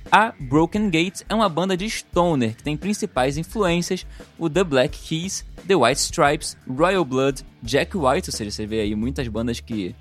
A 0.09 0.33
Broken 0.39 0.85
Gates 0.85 1.25
é 1.27 1.35
uma 1.35 1.49
banda 1.49 1.75
de 1.75 1.89
stoner 1.89 2.55
que 2.55 2.63
tem 2.63 2.77
principais 2.77 3.37
influências 3.37 4.05
o 4.39 4.49
The 4.49 4.63
Black 4.63 4.97
Keys, 4.97 5.43
The 5.67 5.75
White 5.75 5.99
Stripes, 5.99 6.55
Royal 6.65 7.03
Blood, 7.03 7.43
Jack 7.61 7.97
White, 7.97 8.29
ou 8.29 8.33
seja, 8.33 8.49
você 8.49 8.65
vê 8.65 8.79
aí 8.79 8.95
muitas 8.95 9.27
bandas 9.27 9.59
que, 9.59 9.93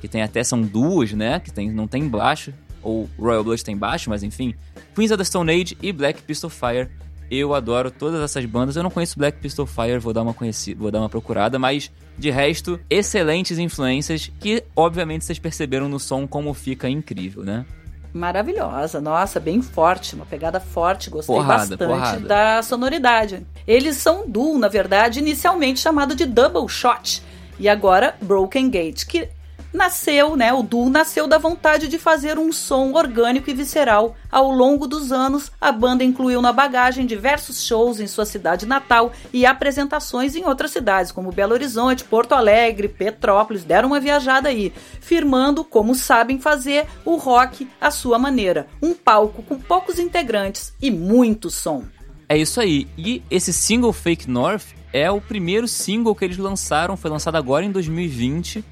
que 0.00 0.08
tem 0.08 0.22
até 0.22 0.42
são 0.42 0.62
duas, 0.62 1.12
né, 1.12 1.38
que 1.38 1.52
tem, 1.52 1.70
não 1.70 1.86
tem 1.86 2.08
baixo, 2.08 2.54
ou 2.82 3.10
Royal 3.18 3.44
Blood 3.44 3.62
tem 3.62 3.76
baixo, 3.76 4.08
mas 4.08 4.22
enfim, 4.22 4.54
Queens 4.94 5.10
of 5.10 5.18
the 5.18 5.24
Stone 5.24 5.52
Age 5.52 5.76
e 5.82 5.92
Black 5.92 6.22
Pistol 6.22 6.48
Fire. 6.48 6.88
Eu 7.30 7.54
adoro 7.54 7.90
todas 7.90 8.20
essas 8.22 8.44
bandas. 8.44 8.76
Eu 8.76 8.82
não 8.82 8.90
conheço 8.90 9.18
Black 9.18 9.38
Pistol 9.38 9.66
Fire, 9.66 9.98
vou 9.98 10.12
dar 10.12 10.22
uma 10.22 10.34
conhecida, 10.34 10.80
vou 10.80 10.90
dar 10.90 11.00
uma 11.00 11.08
procurada, 11.08 11.58
mas 11.58 11.90
de 12.16 12.30
resto, 12.30 12.80
excelentes 12.90 13.58
influências 13.58 14.30
que 14.40 14.64
obviamente 14.74 15.24
vocês 15.24 15.38
perceberam 15.38 15.88
no 15.88 16.00
som 16.00 16.26
como 16.26 16.52
fica 16.54 16.88
incrível, 16.88 17.44
né? 17.44 17.64
Maravilhosa, 18.12 19.00
nossa, 19.00 19.38
bem 19.38 19.60
forte, 19.60 20.14
uma 20.14 20.24
pegada 20.24 20.58
forte, 20.58 21.10
gostei 21.10 21.36
Porrada, 21.36 21.76
bastante 21.76 21.86
porrada. 21.86 22.20
da 22.20 22.62
sonoridade. 22.62 23.46
Eles 23.66 23.98
são 23.98 24.24
um 24.24 24.30
duo, 24.30 24.58
na 24.58 24.66
verdade, 24.68 25.18
inicialmente 25.18 25.78
chamado 25.78 26.14
de 26.14 26.24
Double 26.24 26.66
Shot, 26.68 27.22
e 27.58 27.68
agora 27.68 28.16
Broken 28.20 28.70
Gate, 28.70 29.04
que 29.04 29.28
nasceu, 29.72 30.36
né, 30.36 30.52
o 30.52 30.62
duo 30.62 30.88
nasceu 30.88 31.26
da 31.26 31.38
vontade 31.38 31.88
de 31.88 31.98
fazer 31.98 32.38
um 32.38 32.52
som 32.52 32.92
orgânico 32.92 33.50
e 33.50 33.54
visceral. 33.54 34.16
Ao 34.30 34.50
longo 34.50 34.86
dos 34.86 35.12
anos, 35.12 35.50
a 35.60 35.70
banda 35.70 36.04
incluiu 36.04 36.40
na 36.40 36.52
bagagem 36.52 37.06
diversos 37.06 37.64
shows 37.64 38.00
em 38.00 38.06
sua 38.06 38.24
cidade 38.24 38.66
natal 38.66 39.12
e 39.32 39.46
apresentações 39.46 40.34
em 40.34 40.44
outras 40.44 40.70
cidades, 40.70 41.12
como 41.12 41.32
Belo 41.32 41.52
Horizonte, 41.52 42.04
Porto 42.04 42.32
Alegre, 42.32 42.88
Petrópolis, 42.88 43.64
deram 43.64 43.88
uma 43.88 44.00
viajada 44.00 44.48
aí, 44.48 44.72
firmando 45.00 45.64
como 45.64 45.94
sabem 45.94 46.40
fazer 46.40 46.86
o 47.04 47.16
rock 47.16 47.68
à 47.80 47.90
sua 47.90 48.18
maneira, 48.18 48.66
um 48.82 48.94
palco 48.94 49.42
com 49.42 49.58
poucos 49.58 49.98
integrantes 49.98 50.72
e 50.80 50.90
muito 50.90 51.50
som. 51.50 51.84
É 52.28 52.36
isso 52.36 52.60
aí. 52.60 52.86
E 52.96 53.22
esse 53.30 53.52
single 53.52 53.92
Fake 53.92 54.30
North 54.30 54.66
é 54.92 55.10
o 55.10 55.20
primeiro 55.20 55.66
single 55.66 56.14
que 56.14 56.24
eles 56.24 56.36
lançaram, 56.36 56.96
foi 56.96 57.10
lançado 57.10 57.36
agora 57.36 57.64
em 57.64 57.70
2020. 57.70 58.64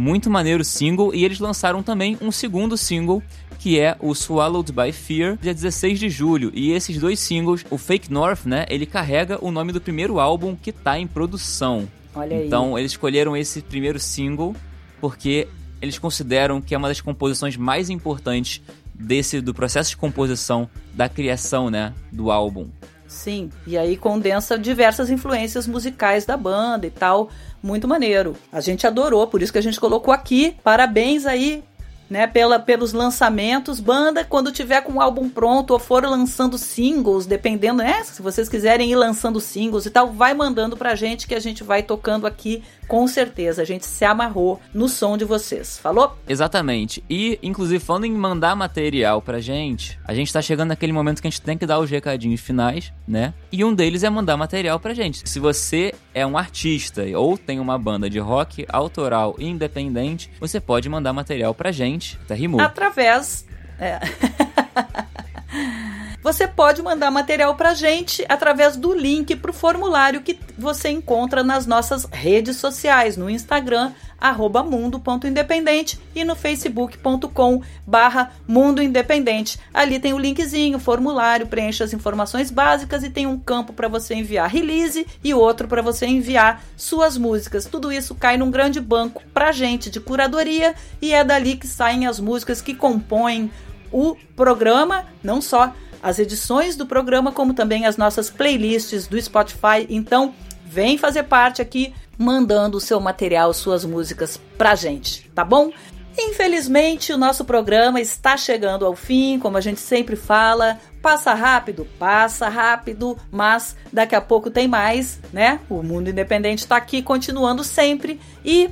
Muito 0.00 0.30
maneiro 0.30 0.64
single. 0.64 1.14
E 1.14 1.26
eles 1.26 1.38
lançaram 1.38 1.82
também 1.82 2.16
um 2.22 2.32
segundo 2.32 2.74
single, 2.74 3.22
que 3.58 3.78
é 3.78 3.94
o 4.00 4.14
Swallowed 4.14 4.72
by 4.72 4.90
Fear, 4.92 5.36
dia 5.36 5.52
16 5.52 5.98
de 5.98 6.08
julho. 6.08 6.50
E 6.54 6.72
esses 6.72 6.96
dois 6.96 7.20
singles, 7.20 7.66
o 7.68 7.76
Fake 7.76 8.10
North, 8.10 8.46
né, 8.46 8.64
ele 8.70 8.86
carrega 8.86 9.44
o 9.44 9.50
nome 9.50 9.72
do 9.72 9.80
primeiro 9.80 10.18
álbum 10.18 10.56
que 10.56 10.72
tá 10.72 10.98
em 10.98 11.06
produção. 11.06 11.86
Olha 12.14 12.34
aí. 12.34 12.46
Então, 12.46 12.78
eles 12.78 12.92
escolheram 12.92 13.36
esse 13.36 13.60
primeiro 13.60 14.00
single 14.00 14.56
porque 15.02 15.46
eles 15.82 15.98
consideram 15.98 16.62
que 16.62 16.74
é 16.74 16.78
uma 16.78 16.88
das 16.88 17.02
composições 17.02 17.58
mais 17.58 17.90
importantes 17.90 18.62
desse 18.94 19.38
do 19.42 19.52
processo 19.52 19.90
de 19.90 19.98
composição 19.98 20.66
da 20.94 21.10
criação, 21.10 21.68
né, 21.68 21.92
do 22.10 22.30
álbum. 22.30 22.68
Sim, 23.10 23.50
e 23.66 23.76
aí 23.76 23.96
condensa 23.96 24.56
diversas 24.56 25.10
influências 25.10 25.66
musicais 25.66 26.24
da 26.24 26.36
banda 26.36 26.86
e 26.86 26.90
tal. 26.90 27.28
Muito 27.60 27.88
maneiro. 27.88 28.36
A 28.52 28.60
gente 28.60 28.86
adorou, 28.86 29.26
por 29.26 29.42
isso 29.42 29.52
que 29.52 29.58
a 29.58 29.62
gente 29.62 29.80
colocou 29.80 30.14
aqui. 30.14 30.56
Parabéns 30.62 31.26
aí, 31.26 31.64
né, 32.10 32.26
pela, 32.26 32.58
pelos 32.58 32.92
lançamentos. 32.92 33.78
Banda, 33.78 34.24
quando 34.24 34.50
tiver 34.50 34.82
com 34.82 34.94
o 34.94 35.00
álbum 35.00 35.30
pronto 35.30 35.70
ou 35.70 35.78
for 35.78 36.04
lançando 36.04 36.58
singles, 36.58 37.24
dependendo, 37.24 37.78
né? 37.82 38.02
Se 38.02 38.20
vocês 38.20 38.48
quiserem 38.48 38.90
ir 38.90 38.96
lançando 38.96 39.40
singles 39.40 39.86
e 39.86 39.90
tal, 39.90 40.12
vai 40.12 40.34
mandando 40.34 40.76
pra 40.76 40.96
gente 40.96 41.26
que 41.26 41.34
a 41.34 41.40
gente 41.40 41.62
vai 41.62 41.82
tocando 41.84 42.26
aqui 42.26 42.62
com 42.88 43.06
certeza. 43.06 43.62
A 43.62 43.64
gente 43.64 43.86
se 43.86 44.04
amarrou 44.04 44.60
no 44.74 44.88
som 44.88 45.16
de 45.16 45.24
vocês. 45.24 45.78
Falou? 45.78 46.18
Exatamente. 46.28 47.04
E, 47.08 47.38
inclusive, 47.40 47.78
falando 47.78 48.06
em 48.06 48.12
mandar 48.12 48.56
material 48.56 49.22
pra 49.22 49.38
gente, 49.38 49.96
a 50.04 50.12
gente 50.12 50.32
tá 50.32 50.42
chegando 50.42 50.70
naquele 50.70 50.92
momento 50.92 51.22
que 51.22 51.28
a 51.28 51.30
gente 51.30 51.40
tem 51.40 51.56
que 51.56 51.64
dar 51.64 51.78
os 51.78 51.88
recadinhos 51.88 52.40
finais, 52.40 52.92
né? 53.06 53.32
E 53.52 53.64
um 53.64 53.72
deles 53.72 54.02
é 54.02 54.10
mandar 54.10 54.36
material 54.36 54.80
pra 54.80 54.92
gente. 54.92 55.28
Se 55.28 55.38
você 55.38 55.94
é 56.12 56.26
um 56.26 56.36
artista 56.36 57.04
ou 57.16 57.38
tem 57.38 57.60
uma 57.60 57.78
banda 57.78 58.10
de 58.10 58.18
rock 58.18 58.66
autoral 58.68 59.36
e 59.38 59.46
independente, 59.46 60.28
você 60.40 60.58
pode 60.58 60.88
mandar 60.88 61.12
material 61.12 61.54
pra 61.54 61.70
gente. 61.70 61.99
Até 62.24 62.34
rimou. 62.34 62.60
Através. 62.60 63.44
é. 63.78 64.00
Você 66.22 66.46
pode 66.46 66.82
mandar 66.82 67.10
material 67.10 67.54
pra 67.54 67.72
gente 67.72 68.26
através 68.28 68.76
do 68.76 68.92
link 68.92 69.34
pro 69.36 69.54
formulário 69.54 70.20
que 70.20 70.38
você 70.58 70.90
encontra 70.90 71.42
nas 71.42 71.66
nossas 71.66 72.04
redes 72.12 72.58
sociais, 72.58 73.16
no 73.16 73.30
Instagram, 73.30 73.92
arroba 74.20 74.62
mundo.independente 74.62 75.98
e 76.14 76.22
no 76.22 76.36
facebook.com 76.36 77.62
barra 77.86 78.32
mundo 78.46 78.82
independente. 78.82 79.58
Ali 79.72 79.98
tem 79.98 80.12
o 80.12 80.18
linkzinho, 80.18 80.78
formulário, 80.78 81.46
preencha 81.46 81.84
as 81.84 81.94
informações 81.94 82.50
básicas 82.50 83.02
e 83.02 83.08
tem 83.08 83.26
um 83.26 83.38
campo 83.38 83.72
para 83.72 83.88
você 83.88 84.14
enviar 84.14 84.50
release 84.50 85.06
e 85.24 85.32
outro 85.32 85.66
para 85.66 85.80
você 85.80 86.04
enviar 86.04 86.62
suas 86.76 87.16
músicas. 87.16 87.64
Tudo 87.64 87.90
isso 87.90 88.14
cai 88.14 88.36
num 88.36 88.50
grande 88.50 88.78
banco 88.78 89.22
pra 89.32 89.52
gente 89.52 89.88
de 89.88 89.98
curadoria 89.98 90.74
e 91.00 91.14
é 91.14 91.24
dali 91.24 91.56
que 91.56 91.66
saem 91.66 92.06
as 92.06 92.20
músicas 92.20 92.60
que 92.60 92.74
compõem 92.74 93.50
o 93.90 94.14
programa, 94.36 95.06
não 95.24 95.40
só 95.40 95.72
as 96.02 96.18
edições 96.18 96.76
do 96.76 96.86
programa, 96.86 97.32
como 97.32 97.54
também 97.54 97.86
as 97.86 97.96
nossas 97.96 98.30
playlists 98.30 99.06
do 99.06 99.20
Spotify. 99.20 99.86
Então, 99.88 100.34
vem 100.64 100.96
fazer 100.96 101.24
parte 101.24 101.60
aqui, 101.60 101.92
mandando 102.16 102.76
o 102.76 102.80
seu 102.80 103.00
material, 103.00 103.52
suas 103.52 103.84
músicas 103.84 104.40
pra 104.56 104.74
gente, 104.74 105.30
tá 105.34 105.44
bom? 105.44 105.72
Infelizmente, 106.18 107.12
o 107.12 107.18
nosso 107.18 107.44
programa 107.44 108.00
está 108.00 108.36
chegando 108.36 108.84
ao 108.84 108.94
fim, 108.94 109.38
como 109.38 109.56
a 109.56 109.60
gente 109.60 109.80
sempre 109.80 110.16
fala. 110.16 110.78
Passa 111.00 111.32
rápido, 111.32 111.86
passa 111.98 112.48
rápido, 112.48 113.16
mas 113.30 113.76
daqui 113.92 114.14
a 114.14 114.20
pouco 114.20 114.50
tem 114.50 114.68
mais, 114.68 115.18
né? 115.32 115.60
O 115.70 115.82
Mundo 115.82 116.10
Independente 116.10 116.58
está 116.58 116.76
aqui 116.76 117.00
continuando 117.00 117.64
sempre 117.64 118.20
e 118.44 118.68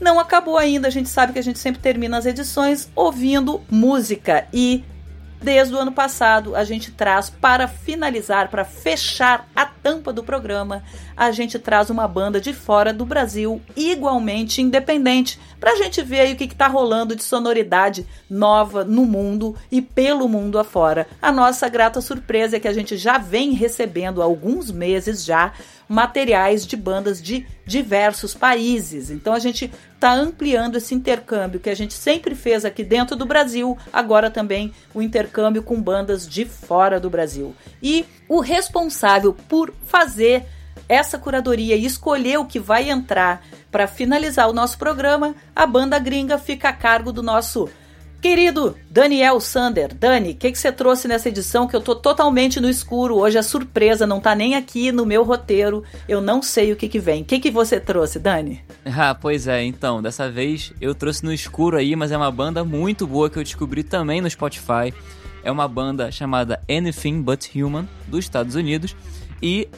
não 0.00 0.18
acabou 0.18 0.56
ainda. 0.56 0.88
A 0.88 0.90
gente 0.90 1.08
sabe 1.08 1.32
que 1.32 1.38
a 1.38 1.42
gente 1.42 1.58
sempre 1.58 1.82
termina 1.82 2.16
as 2.16 2.26
edições 2.26 2.88
ouvindo 2.94 3.60
música 3.70 4.46
e 4.52 4.82
desde 5.42 5.74
o 5.74 5.78
ano 5.78 5.92
passado 5.92 6.54
a 6.54 6.64
gente 6.64 6.90
traz 6.92 7.28
para 7.28 7.66
finalizar, 7.66 8.48
para 8.48 8.64
fechar 8.64 9.48
a 9.54 9.66
tampa 9.66 10.12
do 10.12 10.22
programa, 10.22 10.82
a 11.16 11.30
gente 11.30 11.58
traz 11.58 11.90
uma 11.90 12.06
banda 12.06 12.40
de 12.40 12.52
fora 12.52 12.92
do 12.92 13.04
Brasil 13.04 13.60
igualmente 13.76 14.62
independente, 14.62 15.38
para 15.62 15.74
a 15.74 15.76
gente 15.76 16.02
ver 16.02 16.18
aí 16.18 16.32
o 16.32 16.36
que 16.36 16.42
está 16.42 16.66
rolando 16.66 17.14
de 17.14 17.22
sonoridade 17.22 18.04
nova 18.28 18.82
no 18.82 19.06
mundo 19.06 19.54
e 19.70 19.80
pelo 19.80 20.28
mundo 20.28 20.58
afora. 20.58 21.06
A 21.22 21.30
nossa 21.30 21.68
grata 21.68 22.00
surpresa 22.00 22.56
é 22.56 22.60
que 22.60 22.66
a 22.66 22.72
gente 22.72 22.96
já 22.96 23.16
vem 23.16 23.52
recebendo 23.52 24.20
há 24.20 24.24
alguns 24.24 24.72
meses 24.72 25.24
já 25.24 25.52
materiais 25.88 26.66
de 26.66 26.76
bandas 26.76 27.22
de 27.22 27.46
diversos 27.64 28.34
países. 28.34 29.08
Então 29.08 29.32
a 29.32 29.38
gente 29.38 29.70
está 29.94 30.12
ampliando 30.12 30.78
esse 30.78 30.96
intercâmbio 30.96 31.60
que 31.60 31.70
a 31.70 31.76
gente 31.76 31.94
sempre 31.94 32.34
fez 32.34 32.64
aqui 32.64 32.82
dentro 32.82 33.14
do 33.14 33.24
Brasil, 33.24 33.78
agora 33.92 34.32
também 34.32 34.72
o 34.92 35.00
intercâmbio 35.00 35.62
com 35.62 35.80
bandas 35.80 36.26
de 36.26 36.44
fora 36.44 36.98
do 36.98 37.08
Brasil. 37.08 37.54
E 37.80 38.04
o 38.28 38.40
responsável 38.40 39.32
por 39.48 39.72
fazer 39.84 40.44
essa 40.92 41.18
curadoria 41.18 41.76
e 41.76 41.84
escolher 41.84 42.38
o 42.38 42.44
que 42.44 42.60
vai 42.60 42.90
entrar 42.90 43.42
para 43.70 43.86
finalizar 43.86 44.48
o 44.48 44.52
nosso 44.52 44.78
programa, 44.78 45.34
a 45.54 45.66
banda 45.66 45.98
gringa 45.98 46.38
fica 46.38 46.68
a 46.68 46.72
cargo 46.72 47.12
do 47.12 47.22
nosso 47.22 47.68
Querido 48.22 48.76
Daniel 48.88 49.40
Sander, 49.40 49.92
Dani, 49.92 50.30
o 50.30 50.36
que, 50.36 50.54
você 50.54 50.70
trouxe 50.70 51.08
nessa 51.08 51.28
edição 51.28 51.66
que 51.66 51.74
eu 51.74 51.80
tô 51.80 51.92
totalmente 51.92 52.60
no 52.60 52.70
escuro? 52.70 53.16
Hoje 53.16 53.36
a 53.36 53.42
surpresa 53.42 54.06
não 54.06 54.20
tá 54.20 54.32
nem 54.32 54.54
aqui 54.54 54.92
no 54.92 55.04
meu 55.04 55.24
roteiro, 55.24 55.82
eu 56.08 56.20
não 56.20 56.40
sei 56.40 56.72
o 56.72 56.76
que, 56.76 56.88
que 56.88 57.00
vem. 57.00 57.22
O 57.22 57.24
que, 57.24 57.40
que 57.40 57.50
você 57.50 57.80
trouxe, 57.80 58.20
Dani? 58.20 58.62
Ah, 58.94 59.14
pois 59.14 59.48
é, 59.48 59.64
então, 59.64 60.00
dessa 60.00 60.30
vez 60.30 60.72
eu 60.80 60.94
trouxe 60.94 61.24
no 61.24 61.32
escuro 61.32 61.76
aí, 61.76 61.96
mas 61.96 62.12
é 62.12 62.16
uma 62.16 62.30
banda 62.30 62.62
muito 62.62 63.06
boa 63.08 63.28
que 63.28 63.38
eu 63.38 63.42
descobri 63.42 63.82
também 63.82 64.20
no 64.20 64.30
Spotify. 64.30 64.94
É 65.42 65.50
uma 65.50 65.66
banda 65.66 66.10
chamada 66.12 66.60
Anything 66.70 67.22
But 67.22 67.48
Human, 67.56 67.88
dos 68.06 68.20
Estados 68.24 68.54
Unidos, 68.54 68.94
e 69.42 69.68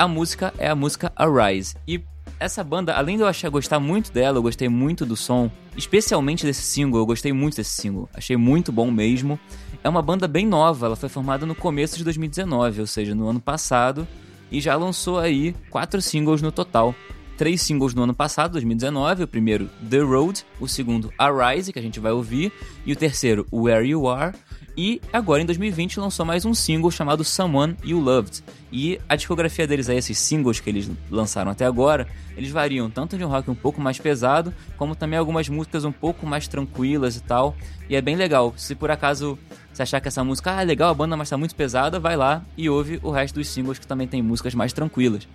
a 0.00 0.08
música 0.08 0.54
é 0.56 0.66
a 0.66 0.74
música 0.74 1.12
Arise. 1.14 1.74
E 1.86 2.02
essa 2.38 2.64
banda, 2.64 2.94
além 2.94 3.16
de 3.16 3.22
eu 3.22 3.26
achar 3.26 3.50
gostar 3.50 3.78
muito 3.78 4.10
dela, 4.10 4.38
eu 4.38 4.42
gostei 4.42 4.66
muito 4.66 5.04
do 5.04 5.14
som, 5.14 5.50
especialmente 5.76 6.46
desse 6.46 6.62
single, 6.62 7.00
eu 7.00 7.04
gostei 7.04 7.34
muito 7.34 7.56
desse 7.56 7.82
single. 7.82 8.08
Achei 8.14 8.34
muito 8.34 8.72
bom 8.72 8.90
mesmo. 8.90 9.38
É 9.84 9.88
uma 9.90 10.00
banda 10.00 10.26
bem 10.26 10.46
nova, 10.46 10.86
ela 10.86 10.96
foi 10.96 11.10
formada 11.10 11.44
no 11.44 11.54
começo 11.54 11.98
de 11.98 12.04
2019, 12.04 12.80
ou 12.80 12.86
seja, 12.86 13.14
no 13.14 13.28
ano 13.28 13.40
passado, 13.40 14.08
e 14.50 14.58
já 14.58 14.74
lançou 14.74 15.18
aí 15.18 15.54
quatro 15.68 16.00
singles 16.00 16.40
no 16.40 16.50
total. 16.50 16.94
Três 17.36 17.60
singles 17.60 17.92
no 17.92 18.02
ano 18.02 18.14
passado, 18.14 18.52
2019, 18.52 19.24
o 19.24 19.28
primeiro 19.28 19.68
The 19.90 19.98
Road, 19.98 20.46
o 20.58 20.66
segundo 20.66 21.12
Arise, 21.18 21.74
que 21.74 21.78
a 21.78 21.82
gente 21.82 22.00
vai 22.00 22.12
ouvir, 22.12 22.50
e 22.86 22.92
o 22.94 22.96
terceiro 22.96 23.46
Where 23.52 23.86
You 23.86 24.08
Are, 24.08 24.34
E 24.76 25.00
agora 25.12 25.42
em 25.42 25.46
2020 25.46 26.00
lançou 26.00 26.24
mais 26.24 26.46
um 26.46 26.54
single 26.54 26.90
chamado 26.90 27.22
Someone 27.22 27.76
You 27.84 28.00
Loved. 28.00 28.42
E 28.72 29.00
a 29.08 29.16
discografia 29.16 29.66
deles 29.66 29.88
aí, 29.88 29.96
esses 29.96 30.16
singles 30.18 30.60
que 30.60 30.70
eles 30.70 30.90
lançaram 31.10 31.50
até 31.50 31.66
agora, 31.66 32.06
eles 32.36 32.50
variam 32.50 32.88
tanto 32.88 33.18
de 33.18 33.24
um 33.24 33.28
rock 33.28 33.50
um 33.50 33.54
pouco 33.54 33.80
mais 33.80 33.98
pesado, 33.98 34.54
como 34.76 34.94
também 34.94 35.18
algumas 35.18 35.48
músicas 35.48 35.84
um 35.84 35.92
pouco 35.92 36.24
mais 36.24 36.46
tranquilas 36.46 37.16
e 37.16 37.20
tal. 37.20 37.56
E 37.88 37.96
é 37.96 38.00
bem 38.00 38.14
legal. 38.14 38.54
Se 38.56 38.74
por 38.74 38.90
acaso 38.90 39.38
você 39.72 39.82
achar 39.82 40.00
que 40.00 40.08
essa 40.08 40.22
música 40.22 40.56
ah, 40.56 40.62
é 40.62 40.64
legal, 40.64 40.90
a 40.90 40.94
banda, 40.94 41.16
mas 41.16 41.28
tá 41.28 41.36
muito 41.36 41.54
pesada, 41.54 41.98
vai 41.98 42.16
lá 42.16 42.42
e 42.56 42.70
ouve 42.70 43.00
o 43.02 43.10
resto 43.10 43.34
dos 43.34 43.48
singles 43.48 43.78
que 43.78 43.86
também 43.86 44.06
tem 44.06 44.22
músicas 44.22 44.54
mais 44.54 44.72
tranquilas. 44.72 45.26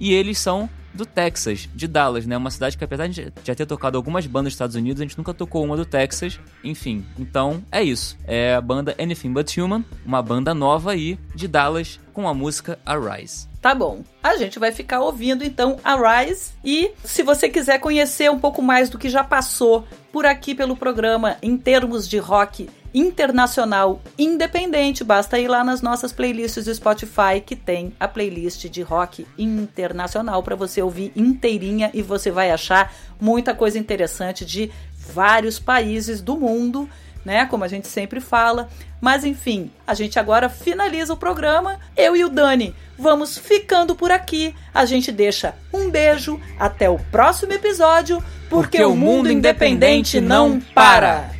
E 0.00 0.12
eles 0.12 0.38
são 0.38 0.68
do 0.92 1.06
Texas, 1.06 1.68
de 1.74 1.86
Dallas, 1.86 2.26
né? 2.26 2.36
Uma 2.36 2.50
cidade 2.50 2.76
que, 2.76 2.84
apesar 2.84 3.06
de 3.06 3.32
já 3.44 3.54
ter 3.54 3.66
tocado 3.66 3.96
algumas 3.96 4.26
bandas 4.26 4.46
dos 4.46 4.54
Estados 4.54 4.76
Unidos, 4.76 5.00
a 5.00 5.04
gente 5.04 5.16
nunca 5.16 5.32
tocou 5.32 5.64
uma 5.64 5.76
do 5.76 5.84
Texas. 5.84 6.40
Enfim, 6.64 7.04
então 7.18 7.62
é 7.70 7.82
isso. 7.82 8.16
É 8.26 8.54
a 8.54 8.60
banda 8.60 8.94
Anything 8.98 9.32
But 9.32 9.56
Human, 9.56 9.84
uma 10.04 10.22
banda 10.22 10.52
nova 10.52 10.92
aí 10.92 11.18
de 11.34 11.46
Dallas 11.46 12.00
com 12.12 12.26
a 12.26 12.34
música 12.34 12.78
Arise. 12.84 13.48
Tá 13.60 13.74
bom. 13.74 14.02
A 14.22 14.36
gente 14.36 14.58
vai 14.58 14.72
ficar 14.72 15.00
ouvindo 15.00 15.44
então 15.44 15.78
Arise. 15.84 16.52
E 16.64 16.90
se 17.04 17.22
você 17.22 17.48
quiser 17.48 17.78
conhecer 17.78 18.30
um 18.30 18.38
pouco 18.38 18.62
mais 18.62 18.88
do 18.88 18.98
que 18.98 19.08
já 19.08 19.22
passou 19.22 19.86
por 20.10 20.26
aqui 20.26 20.54
pelo 20.54 20.76
programa 20.76 21.36
em 21.42 21.56
termos 21.56 22.08
de 22.08 22.18
rock 22.18 22.68
internacional 22.92 24.00
independente, 24.18 25.04
basta 25.04 25.38
ir 25.38 25.48
lá 25.48 25.62
nas 25.62 25.82
nossas 25.82 26.12
playlists 26.12 26.64
do 26.64 26.74
Spotify 26.74 27.40
que 27.44 27.56
tem 27.56 27.92
a 27.98 28.08
playlist 28.08 28.66
de 28.66 28.82
rock 28.82 29.26
internacional 29.38 30.42
para 30.42 30.56
você 30.56 30.82
ouvir 30.82 31.12
inteirinha 31.14 31.90
e 31.94 32.02
você 32.02 32.30
vai 32.30 32.50
achar 32.50 32.92
muita 33.20 33.54
coisa 33.54 33.78
interessante 33.78 34.44
de 34.44 34.70
vários 35.12 35.58
países 35.58 36.20
do 36.20 36.36
mundo, 36.36 36.88
né? 37.24 37.46
Como 37.46 37.64
a 37.64 37.68
gente 37.68 37.88
sempre 37.88 38.20
fala. 38.20 38.68
Mas 39.00 39.24
enfim, 39.24 39.70
a 39.86 39.94
gente 39.94 40.18
agora 40.18 40.48
finaliza 40.48 41.12
o 41.12 41.16
programa. 41.16 41.78
Eu 41.96 42.14
e 42.16 42.24
o 42.24 42.28
Dani 42.28 42.74
vamos 42.98 43.38
ficando 43.38 43.94
por 43.94 44.10
aqui. 44.10 44.54
A 44.74 44.84
gente 44.84 45.10
deixa 45.10 45.54
um 45.72 45.90
beijo, 45.90 46.40
até 46.58 46.88
o 46.88 46.98
próximo 46.98 47.52
episódio, 47.52 48.22
porque, 48.48 48.78
Porque 48.78 48.84
o 48.84 48.94
mundo 48.94 49.30
independente 49.30 50.20
não 50.20 50.60
para. 50.74 51.39